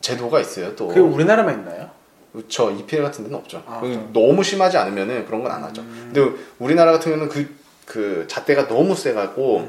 [0.00, 0.76] 제도가 있어요.
[0.76, 1.90] 또 그게 우리나라만 있나요?
[2.32, 2.70] 그렇죠.
[2.70, 3.62] EPL 같은 데는 없죠.
[3.66, 5.82] 아, 그 너무 심하지 않으면은 그런 건 안 하죠.
[6.12, 7.48] 근데 우리나라 같은 경우는 그,
[7.86, 9.68] 그 잣대가 너무 세갖고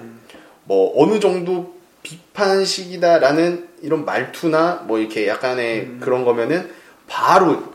[0.66, 6.70] 뭐 어느 정도 비판식이다라는 이런 말투나 뭐 이렇게 약간의 그런 거면은
[7.08, 7.75] 바로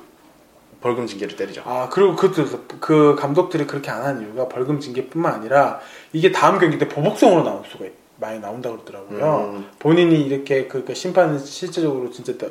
[0.81, 1.63] 벌금 징계를 때리죠.
[1.67, 5.81] 아 그리고 그, 그 감독들이 그렇게 안 하는 이유가 벌금 징계뿐만 아니라
[6.13, 9.51] 이게 다음 경기 때 보복성으로 나올 수가 있- 많이 나온다 그러더라고요.
[9.55, 9.67] 음.
[9.79, 12.51] 본인이 이렇게 그, 그 심판을 실제적으로 진짜 또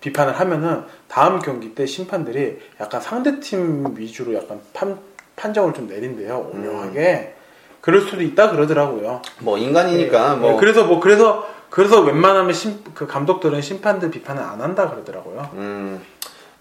[0.00, 4.98] 비판을 하면은 다음 경기 때 심판들이 약간 상대 팀 위주로 약간 판,
[5.36, 6.50] 판정을 좀 내린대요.
[6.52, 7.34] 오묘하게.
[7.80, 9.22] 그럴 수도 있다 그러더라고요.
[9.40, 14.60] 뭐 인간이니까 네, 뭐 그래서 뭐 그래서 그래서 웬만하면 심, 그 감독들은 심판들 비판을 안
[14.60, 15.50] 한다 그러더라고요.
[15.54, 16.00] 음,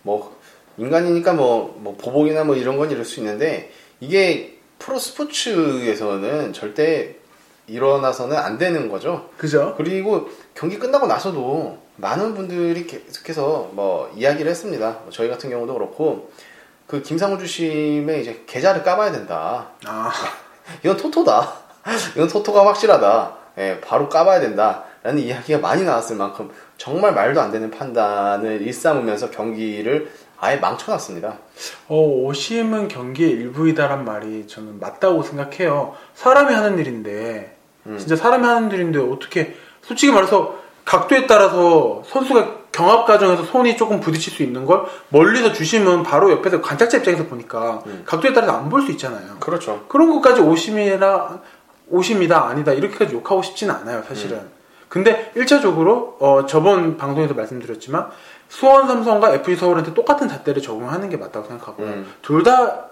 [0.04, 0.39] 뭐
[0.80, 7.16] 인간이니까 뭐, 뭐 보복이나 뭐 이런 건 이럴 수 있는데 이게 프로 스포츠에서는 절대
[7.68, 9.30] 일어나서는 안 되는 거죠.
[9.38, 9.76] 그죠?
[9.78, 15.00] 그리고 경기 끝나고 나서도 많은 분들이 계속해서 뭐 이야기를 했습니다.
[15.04, 16.32] 뭐 저희 같은 경우도 그렇고
[16.88, 19.70] 그 김상우 주심의 이제 계좌를 까봐야 된다.
[19.86, 20.12] 아,
[20.84, 21.54] 이건 토토다.
[22.16, 23.38] 이건 토토가 확실하다.
[23.60, 24.86] 예, 바로 까봐야 된다.
[25.04, 31.38] 라는 이야기가 많이 나왔을 만큼 정말 말도 안 되는 판단을 일삼으면서 경기를 아예 망쳐놨습니다.
[31.88, 35.96] 어, 오심은 경기의 일부이다란 말이 저는 맞다고 생각해요.
[36.16, 37.98] 사람이 하는 일인데, 음.
[37.98, 44.34] 진짜 사람이 하는 일인데 어떻게, 솔직히 말해서 각도에 따라서 선수가 경합 과정에서 손이 조금 부딪힐
[44.34, 48.04] 수 있는 걸 멀리서 주시면 바로 옆에서 관찰자 입장에서 보니까 음.
[48.06, 49.38] 각도에 따라서 안 볼 수 있잖아요.
[49.40, 49.86] 그렇죠.
[49.88, 51.40] 그런 것까지 오심이라
[51.90, 54.38] 오심이다 아니다 이렇게까지 욕하고 싶지는 않아요 사실은.
[54.38, 54.50] 음.
[54.88, 58.08] 근데 1차적으로 어, 저번 방송에서 말씀드렸지만
[58.50, 61.88] 수원 삼성과 FC 서울한테 똑같은 잣대를 적용하는 게 맞다고 생각하고요.
[61.88, 62.14] 음.
[62.22, 62.90] 둘다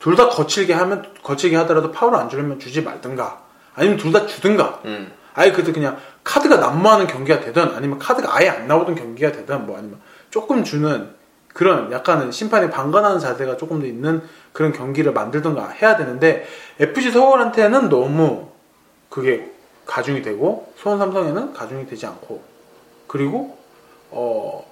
[0.00, 3.40] 둘 다 거칠게 하면 거칠게 하더라도 파울을 안 주려면 주지 말든가
[3.74, 5.12] 아니면 둘 다 주든가 음.
[5.34, 9.78] 아예 그래서 그냥 카드가 난무하는 경기가 되든 아니면 카드가 아예 안 나오던 경기가 되든 뭐
[9.78, 10.00] 아니면
[10.30, 11.08] 조금 주는
[11.52, 14.22] 그런 약간은 심판에 방관하는 자세가 조금 더 있는
[14.52, 16.46] 그런 경기를 만들던가 해야 되는데
[16.80, 18.48] FC 서울한테는 너무
[19.08, 19.50] 그게
[19.86, 22.42] 가중이 되고 수원 삼성에는 가중이 되지 않고
[23.06, 23.58] 그리고
[24.10, 24.64] 어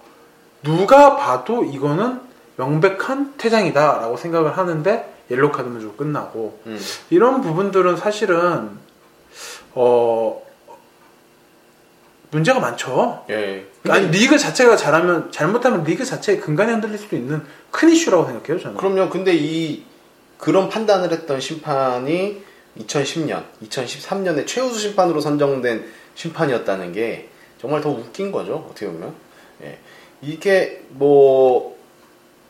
[0.63, 2.21] 누가 봐도 이거는
[2.57, 6.79] 명백한 퇴장이다라고 생각을 하는데 옐로 카드만 주고 끝나고 음.
[7.11, 8.71] 이런 부분들은 사실은
[9.75, 10.43] 어
[12.31, 13.25] 문제가 많죠.
[13.31, 13.67] 예.
[13.89, 18.77] 아니 리그 자체가 잘하면 잘못하면 리그 자체의 근간이 흔들릴 수도 있는 큰 이슈라고 생각해요 저는.
[18.77, 19.09] 그럼요.
[19.09, 19.85] 근데 이
[20.37, 22.43] 그런 판단을 했던 심판이
[22.79, 27.29] 2010년, 2013년에 최우수 심판으로 선정된 심판이었다는 게
[27.61, 28.67] 정말 더 웃긴 거죠.
[28.71, 29.15] 어떻게 보면.
[29.63, 29.79] 예.
[30.23, 31.77] 이게 뭐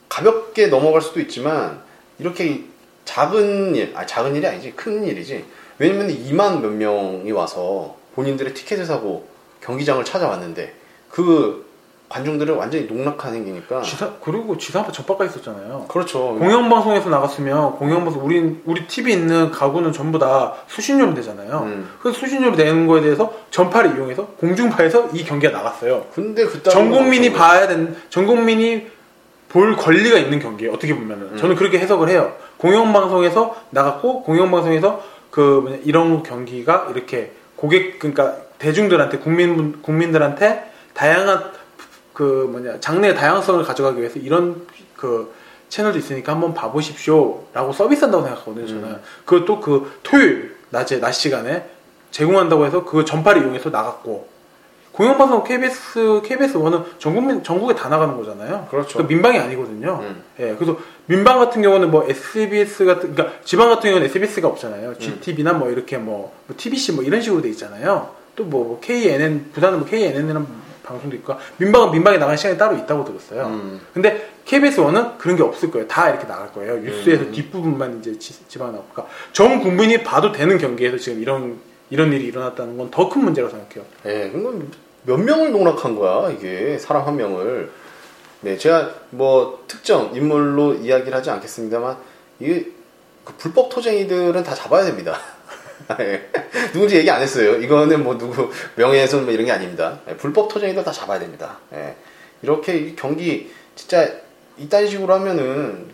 [0.08, 1.82] 가볍게 넘어갈 수도 있지만
[2.18, 2.64] 이렇게
[3.04, 5.44] 작은 일, 아 작은 일이 아니지 큰 일이지.
[5.78, 9.28] 왜냐면 2만 몇 명이 와서 본인들의 티켓을 사고
[9.60, 10.74] 경기장을 찾아왔는데
[11.10, 11.67] 그
[12.08, 13.82] 관중들을 완전히 농락한 행위니까.
[13.82, 15.86] 지사 그리고 지사한테 접박가 있었잖아요.
[15.88, 16.36] 그렇죠.
[16.38, 21.62] 공영 방송에서 나갔으면 공영 방송 우리 우리 TV 있는 가구는 전부 다 수신료로 되잖아요.
[21.66, 21.90] 음.
[22.00, 26.06] 그 수신료로 내는 거에 대해서 전파를 이용해서 공중파에서 이 경기가 나갔어요.
[26.14, 28.86] 근데 그때 전 국민이 봐야 되는 전 국민이
[29.50, 30.72] 볼 권리가 있는 경기예요.
[30.72, 31.36] 어떻게 보면은 음.
[31.36, 32.34] 저는 그렇게 해석을 해요.
[32.56, 40.70] 공영 방송에서 나갔고 공영 방송에서 그 뭐냐, 이런 경기가 이렇게 고객 그러니까 대중들한테 국민 국민들한테
[40.94, 41.57] 다양한
[42.18, 45.32] 그 뭐냐 장르의 다양성을 가져가기 위해서 이런 그
[45.68, 48.66] 채널도 있으니까 한번 봐보십시오라고 서비스한다고 생각하거든요.
[48.66, 49.00] 저는 음.
[49.24, 51.70] 그것도 그 토요일 낮에 낮 시간에
[52.10, 54.26] 제공한다고 해서 그 전파를 이용해서 나갔고
[54.90, 58.66] 공영방송 KBS KBS 1은 전국민 전국에 다 나가는 거잖아요.
[58.68, 58.98] 그렇죠.
[58.98, 60.00] 그 민방이 아니거든요.
[60.02, 60.22] 음.
[60.40, 60.76] 예, 그래서
[61.06, 64.98] 민방 같은 경우는 뭐 SBS 같은, 그러니까 지방 같은 경우는 SBS가 없잖아요.
[64.98, 68.10] GTV나 뭐 이렇게 뭐, 뭐 TBC 뭐 이런 식으로 돼 있잖아요.
[68.34, 73.46] 또 뭐 KNN, 부산은 뭐 KNN이라는 방송도 있고, 민방은 민방에 나가는 시간이 따로 있다고 들었어요.
[73.46, 73.80] 음.
[73.92, 75.86] 근데 KBS 1은 그런 게 없을 거예요.
[75.86, 76.78] 다 이렇게 나갈 거예요.
[76.78, 77.32] 뉴스에서 음.
[77.32, 79.06] 뒷부분만 이제 지, 지방 나올까.
[79.32, 81.58] 전 국민이 봐도 되는 경기에서 지금 이런
[81.90, 83.84] 이런 일이 일어났다는 건 더 큰 문제라고 생각해요.
[84.06, 84.70] 예, 그건
[85.04, 86.78] 몇 명을 농락한 거야, 이게.
[86.78, 87.70] 사람 한 명을.
[88.40, 91.96] 네, 제가 뭐 특정 인물로 이야기를 하지 않겠습니다만,
[92.40, 92.70] 이게
[93.24, 95.18] 그 불법 토쟁이들은 다 잡아야 됩니다.
[96.00, 96.28] 예.
[96.72, 97.56] 누군지 얘기 안 했어요.
[97.56, 100.00] 이거는 뭐 누구 명예훼손 뭐 이런 게 아닙니다.
[100.08, 101.58] 예, 불법 토쟁이들 다 잡아야 됩니다.
[101.72, 101.96] 예.
[102.42, 104.08] 이렇게 이 경기 진짜
[104.58, 105.86] 이딴 식으로 하면은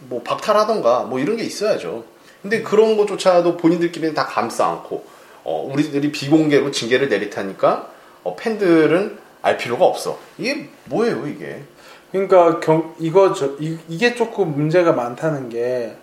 [0.00, 2.04] 뭐 박탈하던가 뭐 이런 게 있어야죠.
[2.42, 5.04] 근데 그런 것조차도 본인들끼리는 다 감싸 안고
[5.44, 7.88] 어, 우리들이 비공개로 징계를 내리타니까
[8.24, 10.18] 어, 팬들은 알 필요가 없어.
[10.38, 11.62] 이게 뭐예요, 이게?
[12.10, 15.96] 그러니까 경, 이거 저 이, 이게 조금 문제가 많다는 게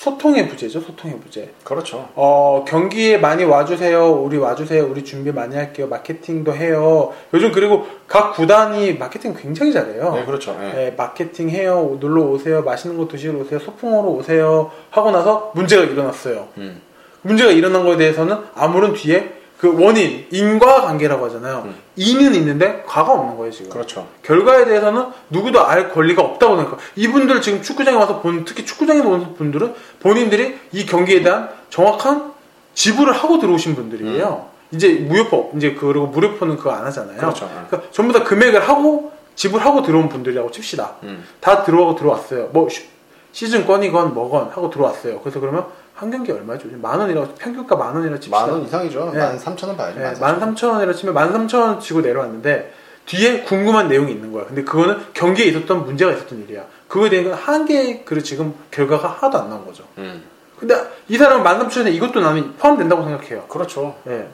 [0.00, 0.80] 소통의 부재죠.
[0.80, 1.50] 소통의 부재.
[1.62, 2.08] 그렇죠.
[2.14, 4.10] 어, 경기에 많이 와주세요.
[4.10, 4.86] 우리 와주세요.
[4.90, 5.88] 우리 준비 많이 할게요.
[5.88, 7.12] 마케팅도 해요.
[7.34, 10.14] 요즘 그리고 각 구단이 마케팅 굉장히 잘해요.
[10.14, 10.56] 네, 그렇죠.
[10.62, 10.72] 예.
[10.72, 11.98] 네, 마케팅 해요.
[12.00, 12.62] 놀러 오세요.
[12.62, 13.58] 맛있는 거 드시러 오세요.
[13.58, 14.70] 소풍하러 오세요.
[14.88, 16.48] 하고 나서 문제가 일어났어요.
[16.56, 16.80] 음.
[17.20, 21.64] 문제가 일어난 거에 대해서는 아무런 뒤에 그 원인 인과 관계라고 하잖아요.
[21.66, 21.74] 음.
[21.96, 23.70] 인은 있는데 과가 없는 거예요 지금.
[23.70, 24.06] 그렇죠.
[24.22, 26.78] 결과에 대해서는 누구도 알 권리가 없다고 생각해요.
[26.96, 32.32] 이분들 지금 축구장에 와서 본 특히 축구장에 오는 분들은 본인들이 이 경기에 대한 정확한
[32.72, 34.46] 지불을 하고 들어오신 분들이에요.
[34.72, 37.16] 이제 무효법 이제 그리고 무료표는 그거 안 하잖아요.
[37.16, 37.18] 음.
[37.18, 37.46] 그렇죠.
[37.68, 40.94] 그러니까 전부 다 금액을 하고 지불하고 들어온 분들이라고 칩시다.
[41.02, 41.22] 음.
[41.40, 42.48] 다 들어가고 들어왔어요.
[42.52, 42.88] 뭐 시-
[43.32, 45.20] 시즌권이건 뭐건 하고 들어왔어요.
[45.20, 46.68] 그래서 그러면 한 경기 얼마죠?
[46.80, 48.40] 만 원이라고 평균가 만 원이라고 칩시다.
[48.40, 49.10] 만원 이상이죠.
[49.12, 49.18] 네.
[49.18, 49.98] 만 삼천 원 봐야죠.
[50.00, 50.80] 네, 만 삼천 원.
[50.80, 52.72] 13,000원이라 치면 13,000원 치고 내려왔는데
[53.06, 54.44] 뒤에 궁금한 내용이 있는 거야.
[54.46, 56.64] 근데 그거는 경기에 있었던 문제가 있었던 일이야.
[56.88, 59.84] 그거에 대한 건 한 개의 그 지금 결과가 하나도 안 나온 거죠.
[59.98, 60.22] 음.
[60.58, 60.74] 근데
[61.08, 63.44] 이 사람은 13,000원에 이것도 나는 포함된다고 생각해요.
[63.48, 63.96] 그렇죠.
[64.06, 64.28] 예.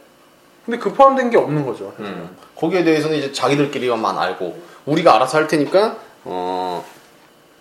[0.64, 1.92] 근데 그 포함된 게 없는 거죠.
[2.01, 2.37] 음.
[2.57, 6.85] 거기에 대해서는 이제 자기들끼리만 알고 우리가 알아서 할 테니까 어,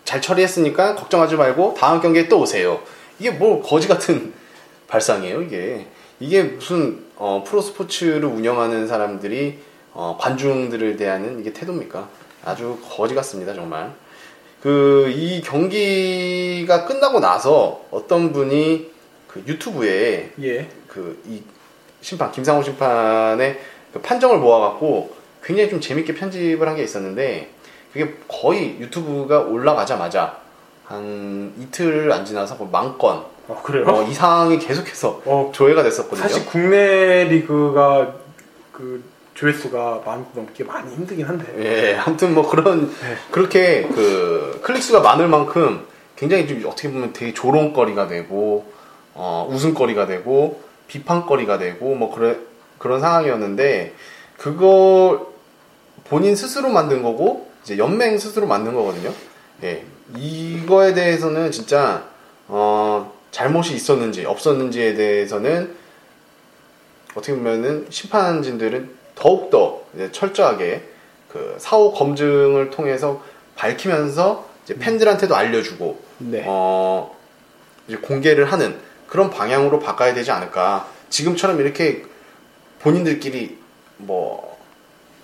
[0.04, 2.80] 잘 처리했으니까 걱정하지 말고 다음 경기에 또 오세요.
[3.20, 4.34] 이게 뭐 거지 같은
[4.88, 5.88] 발상이에요 이게.
[6.20, 9.60] 이게 무슨 어, 프로 스포츠를 운영하는 사람들이
[9.94, 12.08] 어, 관중들을 대하는 이게 태도입니까?
[12.46, 13.92] 아주 거지 같습니다 정말.
[14.62, 18.92] 그 이 경기가 끝나고 나서 어떤 분이
[19.28, 20.68] 그 유튜브에 예.
[20.88, 21.44] 그이
[22.02, 23.60] 심판 김상호 심판의
[23.94, 27.50] 그 판정을 모아갖고 굉장히 좀 재밌게 편집을 한 게 있었는데
[27.94, 30.42] 그게 거의 유튜브가 올라가자마자
[30.86, 33.86] 한 이틀 안 지나서 뭐만 건, 어, 그래요?
[33.88, 36.28] 어, 이상이 계속해서 어, 조회가 됐었거든요.
[36.28, 38.16] 사실 국내 리그가
[38.72, 39.04] 그
[39.36, 41.46] 조회수가 만 넘기 많이 힘들긴 한데.
[41.60, 43.18] 예, 아무튼 뭐 그런 네.
[43.32, 48.66] 그렇게 그 클릭수가 많을 만큼 굉장히 좀 어떻게 보면 되게 조롱거리가 되고
[49.14, 52.38] 어, 웃음거리가 되고 비판거리가 되고 뭐 그래
[52.78, 53.94] 그런 상황이었는데
[54.38, 55.20] 그걸
[56.06, 59.12] 본인 스스로 만든 거고 이제 연맹 스스로 만든 거거든요.
[59.64, 59.84] 예,
[60.16, 62.08] 이거에 대해서는 진짜
[62.48, 65.76] 어, 잘못이 있었는지 없었는지에 대해서는
[67.16, 70.84] 어떻게 보면은 심판진들은 더욱더 이제 철저하게
[71.32, 73.24] 그 사후 검증을 통해서
[73.56, 76.44] 밝히면서 이제 팬들한테도 알려주고 네.
[76.46, 77.16] 어
[77.88, 80.88] 이제 공개를 하는 그런 방향으로 바꿔야 되지 않을까.
[81.10, 82.04] 지금처럼 이렇게
[82.80, 83.58] 본인들끼리
[83.98, 84.58] 뭐,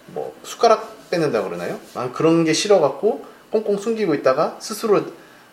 [0.08, 1.80] 뭐, 숟가락 빼낸다 그러나요?
[1.94, 5.02] 난 그런 게 싫어갖고 꽁꽁 숨기고 있다가 스스로,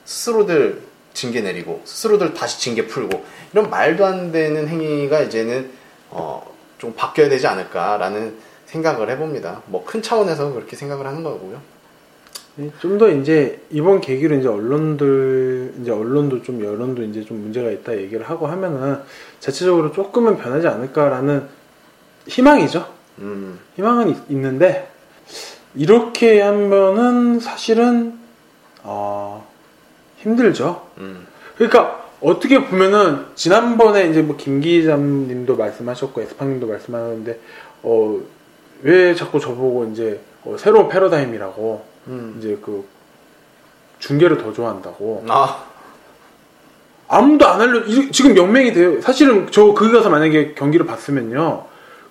[0.05, 0.83] 스스로들
[1.15, 5.71] 징계 내리고, 스스로들 다시 징계 풀고, 이런 말도 안 되는 행위가 이제는,
[6.11, 9.63] 어, 좀 바뀌어야 되지 않을까라는 생각을 해봅니다.
[9.67, 11.61] 뭐 큰 차원에서 그렇게 생각을 하는 거고요.
[12.81, 17.97] 좀 더 이제 이번 계기로 이제 언론들 이제 언론도 좀 여론도 이제 좀 문제가 있다
[17.97, 18.99] 얘기를 하고 하면은
[19.39, 21.47] 자체적으로 조금은 변하지 않을까라는
[22.27, 22.93] 희망이죠.
[23.21, 24.91] 음, 희망은 있, 는데
[25.75, 28.19] 이렇게 하면은 사실은
[28.83, 29.47] 어,
[30.17, 30.87] 힘들죠.
[30.99, 31.27] 음,
[31.57, 37.39] 그러니까 어떻게 보면은 지난번에 이제 뭐 김기자님도 말씀하셨고 에스팡님도 말씀하셨는데
[37.83, 38.19] 어,
[38.83, 42.37] 왜 자꾸 저보고 이제 어, 새로운 패러다임이라고 음.
[42.39, 42.85] 이제 그
[43.99, 45.25] 중계를 더 좋아한다고.
[45.29, 45.65] 아,
[47.09, 49.01] 아무도 안 알려 이- 지금 연맹이 돼요.
[49.01, 51.65] 사실은 저 거기 가서 만약에 경기를 봤으면요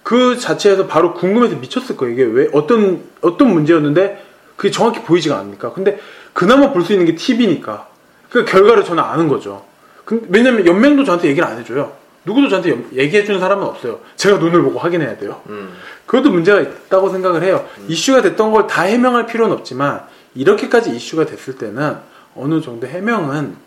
[0.07, 2.13] 그 자체에서 바로 궁금해서 미쳤을 거예요.
[2.13, 4.23] 이게 왜 어떤 어떤 문제였는데
[4.55, 5.73] 그게 정확히 보이지가 않으니까.
[5.73, 5.99] 근데
[6.31, 7.87] 그나마 볼 수 있는 게 TV니까.
[8.29, 9.65] 그 결과를 저는 아는 거죠.
[10.05, 11.91] 근- 왜냐면 연맹도 저한테 얘기를 안 해줘요.
[12.23, 13.99] 누구도 저한테 연- 얘기해 주는 사람은 없어요.
[14.15, 15.41] 제가 눈을 보고 확인해야 돼요.
[15.49, 15.73] 음,
[16.05, 17.67] 그것도 문제가 있다고 생각을 해요.
[17.89, 20.03] 이슈가 됐던 걸 다 해명할 필요는 없지만
[20.35, 21.97] 이렇게까지 이슈가 됐을 때는
[22.33, 23.57] 어느 정도 해명은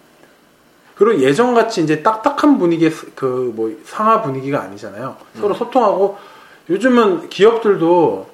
[1.00, 5.16] 그리고 예전같이 이제 딱딱한 분위기의 그 뭐 상하 분위기가 아니잖아요.
[5.40, 6.18] 서로 소통하고
[6.68, 8.28] 요즘은 기업들도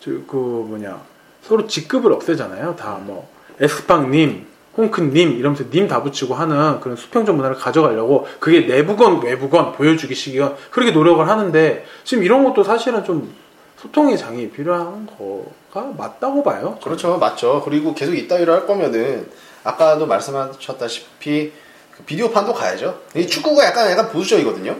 [0.00, 1.00] 저그 뭐냐
[1.42, 2.76] 서로 직급을 없애잖아요.
[2.76, 3.26] 다뭐
[3.58, 10.56] 에스팡님, 홍크님 이러면서 님 다 붙이고 하는 그런 수평적 문화를 가져가려고 그게 내부건 외부건 보여주기식이건
[10.70, 13.32] 그렇게 노력을 하는데 지금 이런 것도 사실은 좀
[13.78, 16.78] 소통의 장이 필요한 거가 맞다고 봐요.
[16.84, 17.62] 그렇죠, 맞죠.
[17.64, 19.26] 그리고 계속 이따위로 할 거면은
[19.64, 21.69] 아까도 말씀하셨다시피 그
[22.06, 23.00] 비디오판도 가야죠.
[23.14, 24.76] 이 축구가 약간 약간 보수적이거든요.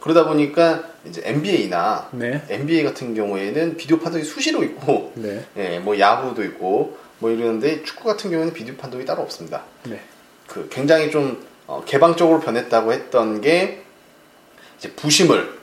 [0.00, 2.42] 그러다 보니까 이제 NBA나 네.
[2.48, 5.44] NBA 같은 경우에는 비디오 판독이 수시로 있고, 네.
[5.56, 9.62] 예, 뭐 야구도 있고, 뭐 이러는데 축구 같은 경우에는 비디오 판독이 따로 없습니다.
[9.84, 10.00] 네.
[10.46, 13.82] 그 굉장히 좀 어, 개방적으로 변했다고 했던 게
[14.78, 15.54] 이제 부심을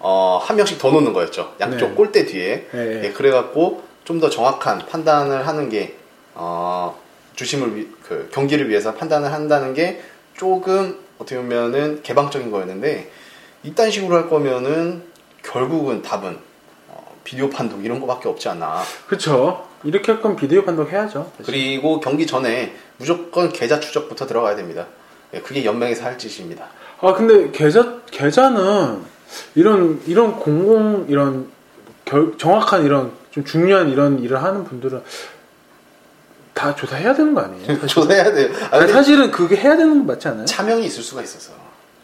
[0.00, 1.54] 어, 한 명씩 더 놓는 거였죠.
[1.60, 1.94] 양쪽 네.
[1.94, 2.68] 골대 뒤에.
[2.72, 3.04] 네.
[3.04, 5.96] 예, 그래갖고 좀 더 정확한 판단을 하는 게
[6.34, 7.00] 어,
[7.36, 10.02] 주심을 위- 그 경기를 위해서 판단을 한다는 게
[10.34, 13.10] 조금 어떻게 보면은 개방적인 거였는데
[13.62, 15.02] 이딴 식으로 할 거면은
[15.42, 16.38] 결국은 답은
[16.88, 18.82] 어, 비디오 판독 이런 거밖에 없지 않나.
[19.06, 19.66] 그렇죠.
[19.84, 21.30] 이렇게 할 건 비디오 판독 해야죠.
[21.38, 21.44] 사실.
[21.44, 24.86] 그리고 경기 전에 무조건 계좌 추적부터 들어가야 됩니다.
[25.34, 26.66] 예, 그게 연맹에서 할 짓입니다.
[27.00, 29.02] 아 근데 계좌 계좌는
[29.54, 31.48] 이런 이런 공공 이런
[32.04, 35.02] 결- 정확한 이런 좀 중요한 이런 일을 하는 분들은
[36.54, 37.66] 다 조사해야 되는 거 아니에요?
[37.66, 37.88] 사실?
[37.88, 38.48] 조사해야 돼요.
[38.70, 40.44] 아, 아니, 사실은 그게 해야 되는 거 맞지 않아요?
[40.46, 41.52] 차명이 있을 수가 있어서.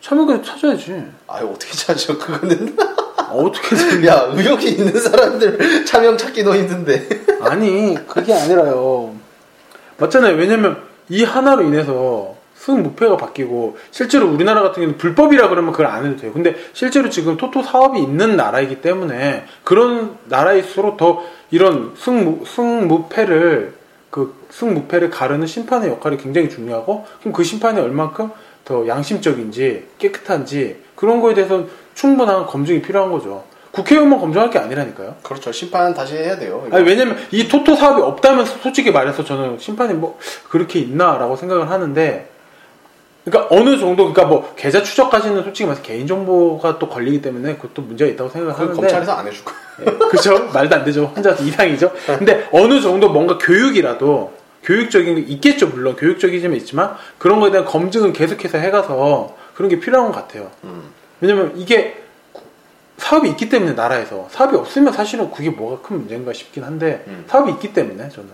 [0.00, 1.04] 참여가 찾아야지.
[1.28, 2.74] 아유 어떻게 찾죠 그거는?
[3.16, 7.08] 아, 어떻게든 야 의욕이 있는 사람들 차명 찾기도 힘든데.
[7.42, 9.14] 아니 그게 아니라요.
[9.98, 10.36] 맞잖아요.
[10.36, 16.16] 왜냐면 이 하나로 인해서 승무패가 바뀌고 실제로 우리나라 같은 경우는 불법이라 그러면 그걸 안 해도
[16.16, 16.32] 돼요.
[16.32, 23.79] 근데 실제로 지금 토토 사업이 있는 나라이기 때문에 그런 나라일수록 더 이런 승무 승무패를
[24.10, 28.30] 그 승무패를 가르는 심판의 역할이 굉장히 중요하고 그럼 그 심판이 얼만큼
[28.64, 33.44] 더 양심적인지 깨끗한지 그런 거에 대해서 충분한 검증이 필요한 거죠.
[33.70, 35.16] 국회의원만 검증할 게 아니라니까요.
[35.22, 36.66] 그렇죠 심판 다시 해야 돼요.
[36.72, 40.18] 아니 왜냐면 이 토토 사업이 없다면 솔직히 말해서 저는 심판이 뭐
[40.48, 42.29] 그렇게 있나라고 생각을 하는데
[43.24, 47.83] 그러니까 어느 정도 그러니까 뭐 계좌 추적까지는 솔직히 말해서 개인 정보가 또 걸리기 때문에 그것도
[47.83, 49.98] 문제가 있다고 생각을 하는데 검찰에서 안 해줄 거예요.
[50.09, 50.48] 그렇죠?
[50.52, 51.04] 말도 안 되죠.
[51.14, 51.92] 혼자 이상이죠.
[52.06, 55.96] 근데 어느 정도 뭔가 교육이라도 교육적인 게 있겠죠 물론.
[55.96, 60.50] 교육적이지만 있지만 그런 거에 대한 검증은 계속해서 해가서 그런 게 필요한 것 같아요.
[60.64, 60.90] 음.
[61.20, 62.02] 왜냐면 이게
[62.96, 64.28] 사업이 있기 때문에 나라에서.
[64.30, 67.24] 사업이 없으면 사실은 그게 뭐가 큰 문제인가 싶긴 한데 음.
[67.26, 68.28] 사업이 있기 때문에 저는.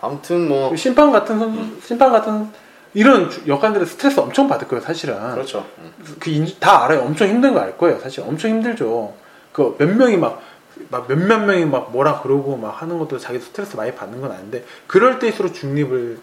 [0.00, 2.48] 아무튼 뭐 심판 같은 선수 심판 같은
[2.94, 5.66] 이런 주- 역할들의 스트레스 엄청 받을 거예요 사실은 그렇죠.
[5.78, 5.92] 음.
[6.18, 9.14] 그다 알아요 엄청 힘든 거 알 거예요 사실 엄청 힘들죠
[9.52, 10.40] 그 몇 명이 막
[10.88, 14.64] 막 몇몇 명이 막 뭐라 그러고 막 하는 것도 자기 스트레스 많이 받는 건 아닌데
[14.86, 16.18] 그럴 때일수록 중립을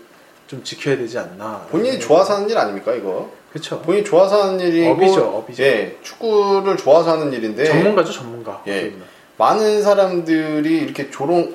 [0.48, 3.30] 좀 지켜야 되지 않나 본인이 좋아서 하는 일 아닙니까 이거?
[3.52, 5.62] 그렇죠 본인이 좋아서 하는 일이고 업이죠, 업이죠.
[5.64, 8.94] 예, 축구를 좋아서 하는 일인데 전문가죠 전문가 예.
[9.38, 11.54] 많은 사람들이 이렇게 조롱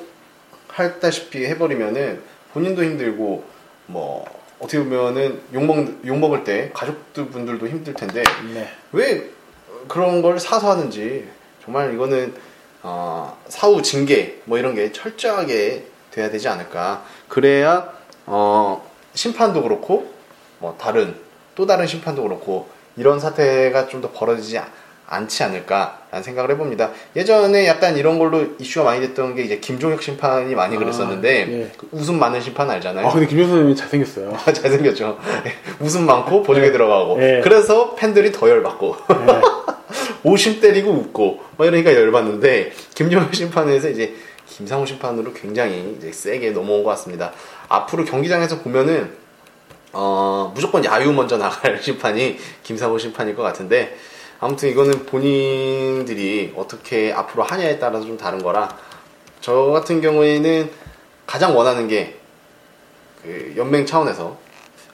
[0.69, 2.21] 할다시피 해버리면은
[2.55, 3.43] 본인도 힘들고
[3.87, 4.25] 뭐
[4.63, 8.23] 어떻게 보면은 욕먹 욕먹을 때 가족들 분들도 힘들 텐데
[8.55, 8.69] 네.
[8.93, 9.29] 왜
[9.89, 11.29] 그런 걸 사서 하는지
[11.65, 12.33] 정말 이거는
[12.83, 17.93] 어, 사후 징계 뭐 이런 게 철저하게 돼야 되지 않을까 그래야
[18.27, 20.13] 어, 심판도 그렇고
[20.61, 21.17] 뭐 다른
[21.57, 24.69] 또 다른 심판도 그렇고 이런 사태가 좀 더 벌어지지 아-
[25.07, 26.91] 않지 않을까라는 생각을 해봅니다.
[27.15, 31.71] 예전에 약간 이런 걸로 이슈가 많이 됐던 게 이제 김종혁 심판이 많이 아, 그랬었는데 예.
[31.77, 33.07] 그 웃음 많은 심판 알잖아요.
[33.07, 35.19] 아 근데 김효선 선생님이 잘생겼어요 잘생겼죠.
[35.81, 37.19] 웃음 많고 보조개 들어가고.
[37.19, 37.41] 네.
[37.43, 38.97] 그래서 팬들이 더 열받고.
[40.25, 41.43] 오심 때리고 웃고.
[41.57, 44.15] 막 이러니까 열받는데, 김정일 심판에서 이제
[44.47, 47.33] 김상우 심판으로 굉장히 이제 세게 넘어온 것 같습니다.
[47.69, 49.11] 앞으로 경기장에서 보면은,
[49.93, 53.97] 어, 무조건 야유 먼저 나갈 심판이 김상우 심판일 것 같은데,
[54.43, 58.77] 아무튼 이거는 본인들이 어떻게 앞으로 하냐에 따라서 좀 다른 거라,
[59.41, 60.69] 저 같은 경우에는
[61.27, 62.17] 가장 원하는 게,
[63.23, 64.37] 그 연맹 차원에서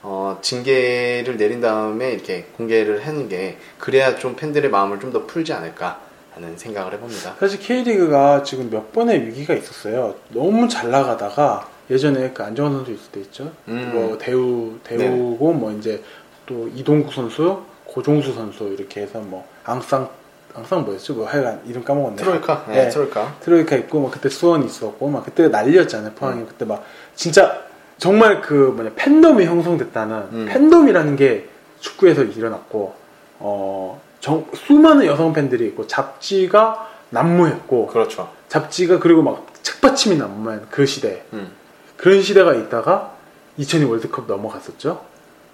[0.03, 5.51] 어, 징계를 내린 다음에 이렇게 공개를 하는 게 그래야 좀 팬들의 마음을 좀 더 풀지
[5.51, 5.99] 않을까
[6.35, 7.35] 하는 생각을 해봅니다.
[7.39, 10.13] 사실 K리그가 지금 몇 번의 위기가 있었어요.
[10.29, 13.51] 너무 잘 나가다가 예전에 그 안정환 선수 있을 때 있죠.
[13.67, 13.91] 음.
[13.95, 16.03] 뭐 대우 대우고 뭐 이제
[16.45, 20.09] 또 이동국 선수, 고종수 선수 이렇게 해서 뭐 앙상
[20.53, 21.13] 앙상 뭐였죠?
[21.13, 22.15] 뭐 하여간 이름 까먹었네.
[22.17, 22.89] 트로이카, 네, 네.
[22.89, 23.35] 트로이카.
[23.41, 26.13] 트로이카 있고 뭐 그때 수원 있었고 막 그때 난리였잖아요.
[26.13, 26.83] 포항이 그때 막
[27.15, 27.61] 진짜
[27.97, 30.45] 정말 그 뭐냐 팬덤이 형성됐다는 음.
[30.49, 31.47] 팬덤이라는 게
[31.79, 32.93] 축구에서 일어났고
[33.39, 38.29] 어 정- 수많은 여성 팬들이 있고 잡지가 난무했고 그렇죠.
[38.47, 41.51] 잡지가 그리고 막 책받침이 난무한 그 시대 음.
[41.97, 43.13] 그런 시대가 있다가
[43.57, 45.01] 2002 월드컵 넘어갔었죠.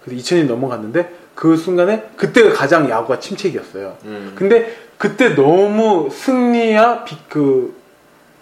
[0.04, 3.98] 그래서 2002 넘어갔는데 그 순간에 그때가 가장 야구가 침체기였어요.
[4.06, 4.32] 음.
[4.34, 7.76] 근데 그때 너무 승리야 비- 그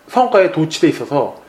[0.09, 1.43] 성과에 도취돼 있어서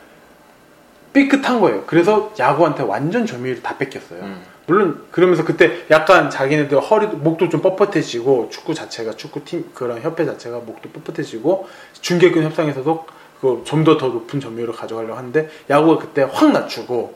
[1.13, 1.83] 삐끗한 거예요.
[1.85, 4.19] 그래서 야구한테 완전 점유율을 다 뺏겼어요.
[4.21, 4.41] 음.
[4.67, 10.25] 물론 그러면서 그때 약간 자기네들 허리 목도 좀 뻣뻣해지고 축구 자체가 축구 팀 그런 협회
[10.25, 11.65] 자체가 목도 뻣뻣해지고
[12.01, 13.05] 중계권 협상에서도
[13.39, 17.13] 그 좀 더 더 높은 점유율을 가져가려고 하는데 야구가 그때 확 낮추고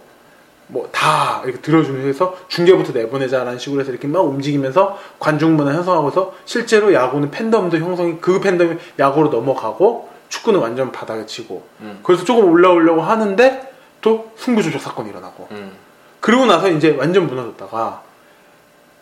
[0.69, 6.33] 뭐 다 이렇게 들어주는 해서 중계부터 내보내자라는 식으로 해서 이렇게 막 움직이면서 관중 문화 형성하고서
[6.45, 11.99] 실제로 야구는 팬덤도 형성이 그 팬덤이 야구로 넘어가고 축구는 완전 바닥에 치고 음.
[12.03, 15.71] 그래서 조금 올라오려고 하는데 또 승부조작 사건이 일어나고 음.
[16.19, 18.03] 그러고 나서 이제 완전 무너졌다가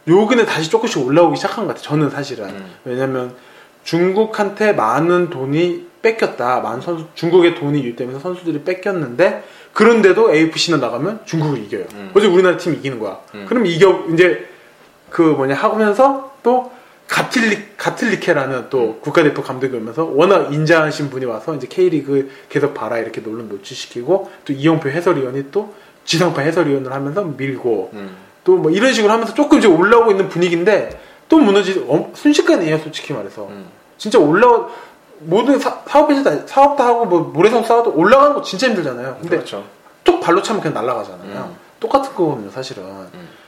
[0.07, 1.83] 요근에 다시 조금씩 올라오기 시작한 것 같아요.
[1.83, 2.71] 저는 사실은 음.
[2.85, 3.35] 왜냐면
[3.83, 6.61] 중국한테 많은 돈이 뺏겼다.
[6.61, 9.43] 많은 선수 중국의 돈이 유입되면서 선수들이 뺏겼는데
[9.77, 11.85] 그런데도 AFC는 나가면 중국을 이겨요.
[11.93, 12.09] 음.
[12.15, 13.19] 어제 우리나라 팀 이기는 거야.
[13.35, 13.45] 음.
[13.47, 14.49] 그럼 이겨 이제
[15.11, 16.71] 그 뭐냐 하면서 또
[17.07, 18.99] 가틀리 가틀리케라는 또 음.
[19.01, 24.51] 국가대표 감독이 오면서 워낙 인자하신 분이 와서 이제 K리그 계속 봐라 이렇게 논문 노출시키고 또
[24.51, 25.75] 이영표 해설위원이 또
[26.05, 28.15] 지상파 해설위원을 하면서 밀고 음.
[28.45, 30.99] 또뭐 이런 식으로 하면서 조금 이제 올라오고 있는 분위기인데
[31.29, 33.67] 또 무너지 어, 순식간이에요 솔직히 말해서 음.
[33.99, 34.67] 진짜 올라
[35.19, 39.63] 모든 사, 사업에서 다, 사업도 하고 뭐 모래성 쌓아도 올라가는 거 진짜 힘들잖아요 근데 그렇죠.
[40.03, 41.55] 뚝 발로 차면 그냥 날아가잖아요 음.
[41.79, 42.83] 똑같은 거거든요 사실은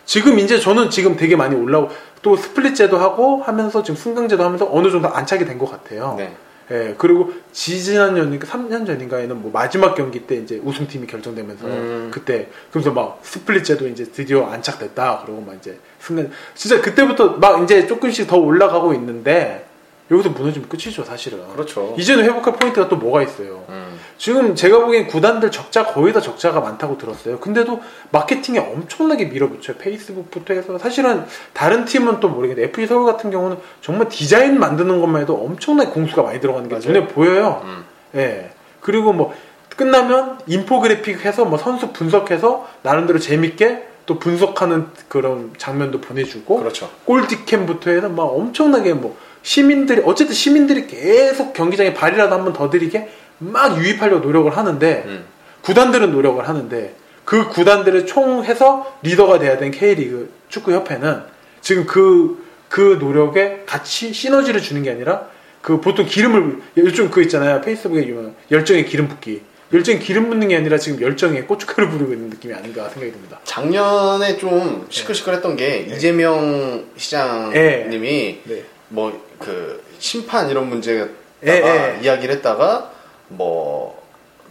[0.05, 1.89] 지금 이제 저는 지금 되게 많이 올라오고
[2.21, 6.35] 또 스플릿제도 하고 하면서 지금 승강제도 하면서 어느 정도 안착이 된 것 같아요 네.
[6.71, 12.11] 예, 그리고 지지난년, 3년 전인가에는 뭐 마지막 경기 때 이제 우승팀이 결정되면서 음.
[12.13, 15.23] 그때 그래서 막 스플릿제도 이제 드디어 안착됐다.
[15.25, 19.65] 그러고 막 이제 순간 진짜 그때부터 막 이제 조금씩 더 올라가고 있는데
[20.11, 21.47] 여기서 무너지면 끝이죠, 사실은.
[21.53, 21.95] 그렇죠.
[21.97, 23.63] 이제는 회복할 포인트가 또 뭐가 있어요.
[23.69, 23.99] 음.
[24.17, 27.39] 지금 제가 보기엔 구단들 적자 거의 다 적자가 많다고 들었어요.
[27.39, 27.81] 근데도
[28.11, 29.77] 마케팅에 엄청나게 밀어붙여요.
[29.77, 35.21] 페이스북부터 해서 사실은 다른 팀은 또 모르겠는데 FC 서울 같은 경우는 정말 디자인 만드는 것만
[35.21, 36.87] 해도 엄청나게 공수가 많이 들어가는 게 맞아요.
[36.87, 37.61] 눈에 보여요.
[37.63, 37.85] 음.
[38.15, 38.51] 예.
[38.81, 39.33] 그리고 뭐
[39.75, 46.89] 끝나면 인포그래픽 해서 뭐 선수 분석해서 나름대로 재밌게 또 분석하는 그런 장면도 보내주고 그렇죠.
[47.05, 53.09] 골디캠부터 해서 막 엄청나게 뭐 시민들이 어쨌든 시민들이 계속 경기장에 발이라도 한 번 더 들이게
[53.39, 55.25] 막 유입하려고 노력을 하는데 음.
[55.61, 56.93] 구단들은 노력을 하는데
[57.25, 61.21] 그 구단들을 총해서 리더가 돼야 되는 K리그 축구협회는
[61.61, 65.27] 지금 그, 그 노력에 같이 시너지를 주는 게 아니라
[65.61, 70.55] 그 보통 기름을 요즘 그 있잖아요 페이스북에 유명한 열정에 기름 붓기 열정에 기름 붓는 게
[70.57, 73.39] 아니라 지금 열정에 고춧가루 부리고 있는 느낌이 아닌가 생각이 듭니다.
[73.43, 78.63] 작년에 좀 시끌시끌했던 게 이재명 시장님이 네.
[78.89, 81.07] 뭐 그 심판 이런 문제가
[81.47, 81.99] 예, 예.
[82.03, 82.91] 이야기를 했다가
[83.29, 83.97] 뭐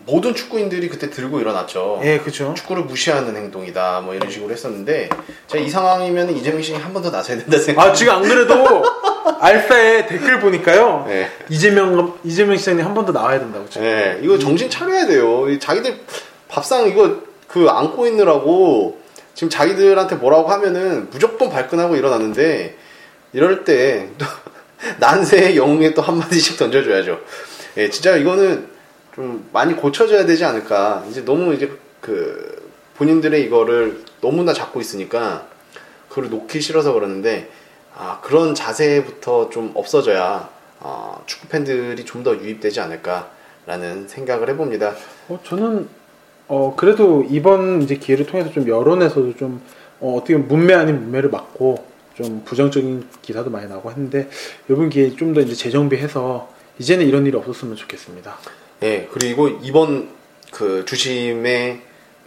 [0.06, 2.00] 모든 축구인들이 그때 들고 일어났죠.
[2.04, 2.54] 예, 그렇죠.
[2.56, 5.10] 축구를 무시하는 행동이다 뭐 이런 식으로 했었는데
[5.48, 7.82] 제가 이 상황이면 이재명 시장이 한번 더 나서야 된다 생각.
[7.84, 8.82] 아 지금 안 그래도
[9.40, 11.30] 알파에 댓글 보니까요 네.
[11.50, 13.86] 이재명 이재명 시장님 한 번 더 나와야 된다고 지금.
[13.86, 15.50] 네, 이거 정신 차려야 돼요.
[15.50, 16.00] 이 자기들
[16.48, 17.16] 밥상 이거
[17.46, 18.98] 그 안고 있느라고
[19.34, 22.76] 지금 자기들한테 뭐라고 하면은 무조건 발끈하고 일어났는데
[23.32, 24.26] 이럴 때 또
[25.00, 27.20] 난세의 영웅에 또 한마디씩 던져줘야죠.
[27.76, 28.68] 예, 진짜 이거는
[29.14, 31.04] 좀 많이 고쳐져야 되지 않을까.
[31.10, 31.70] 이제 너무 이제
[32.00, 35.46] 그 본인들의 이거를 너무나 잡고 있으니까
[36.08, 37.50] 그걸 놓기 싫어서 그러는데
[37.96, 40.48] 아, 그런 자세부터 좀 없어져야
[40.80, 44.94] 아, 축구 팬들이 좀 더 유입되지 않을까라는 생각을 해봅니다.
[45.28, 45.88] 어, 저는
[46.46, 49.60] 어 그래도 이번 이제 기회를 통해서 좀 여론에서도 좀
[50.00, 51.84] 어, 어떻게 보면 문매 아닌 문매를 막고
[52.18, 54.28] 좀 부정적인 기사도 많이 나오고 했는데
[54.68, 58.36] 이번 기회에 좀 더 이제 재정비해서 이제는 이런 일이 없었으면 좋겠습니다.
[58.82, 60.08] 예, 그리고 이번
[60.50, 61.80] 그 주심의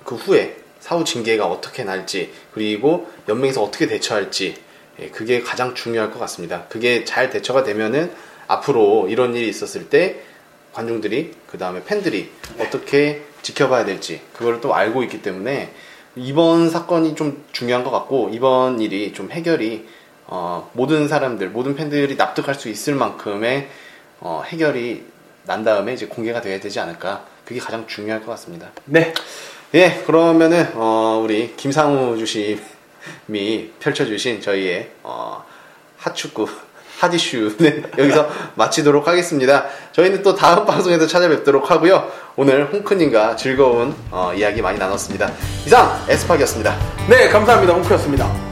[0.05, 4.55] 그 후에 사후 징계가 어떻게 날지 그리고 연맹에서 어떻게 대처할지
[4.99, 6.65] 예, 그게 가장 중요할 것 같습니다.
[6.69, 8.11] 그게 잘 대처가 되면은
[8.47, 10.21] 앞으로 이런 일이 있었을 때
[10.73, 12.29] 관중들이 그 다음에 팬들이
[12.59, 15.73] 어떻게 지켜봐야 될지 그걸 또 알고 있기 때문에
[16.15, 19.87] 이번 사건이 좀 중요한 것 같고 이번 일이 좀 해결이
[20.27, 23.69] 어, 모든 사람들 모든 팬들이 납득할 수 있을 만큼의
[24.19, 25.03] 어, 해결이
[25.45, 28.71] 난 다음에 이제 공개가 돼야 되지 않을까 그게 가장 중요할 것 같습니다.
[28.85, 29.13] 네,
[29.73, 35.43] 예, 그러면은 어, 우리 김상우 주심이 펼쳐주신 저희의 어,
[35.97, 36.47] 핫축구
[36.99, 39.65] 핫이슈는 여기서 마치도록 하겠습니다.
[39.91, 42.11] 저희는 또 다음 방송에서 찾아뵙도록 하고요.
[42.35, 45.29] 오늘 홍크님과 즐거운 어, 이야기 많이 나눴습니다.
[45.65, 46.75] 이상 에스팍이었습니다.
[47.09, 47.73] 네 감사합니다.
[47.73, 48.50] 홍크였습니다.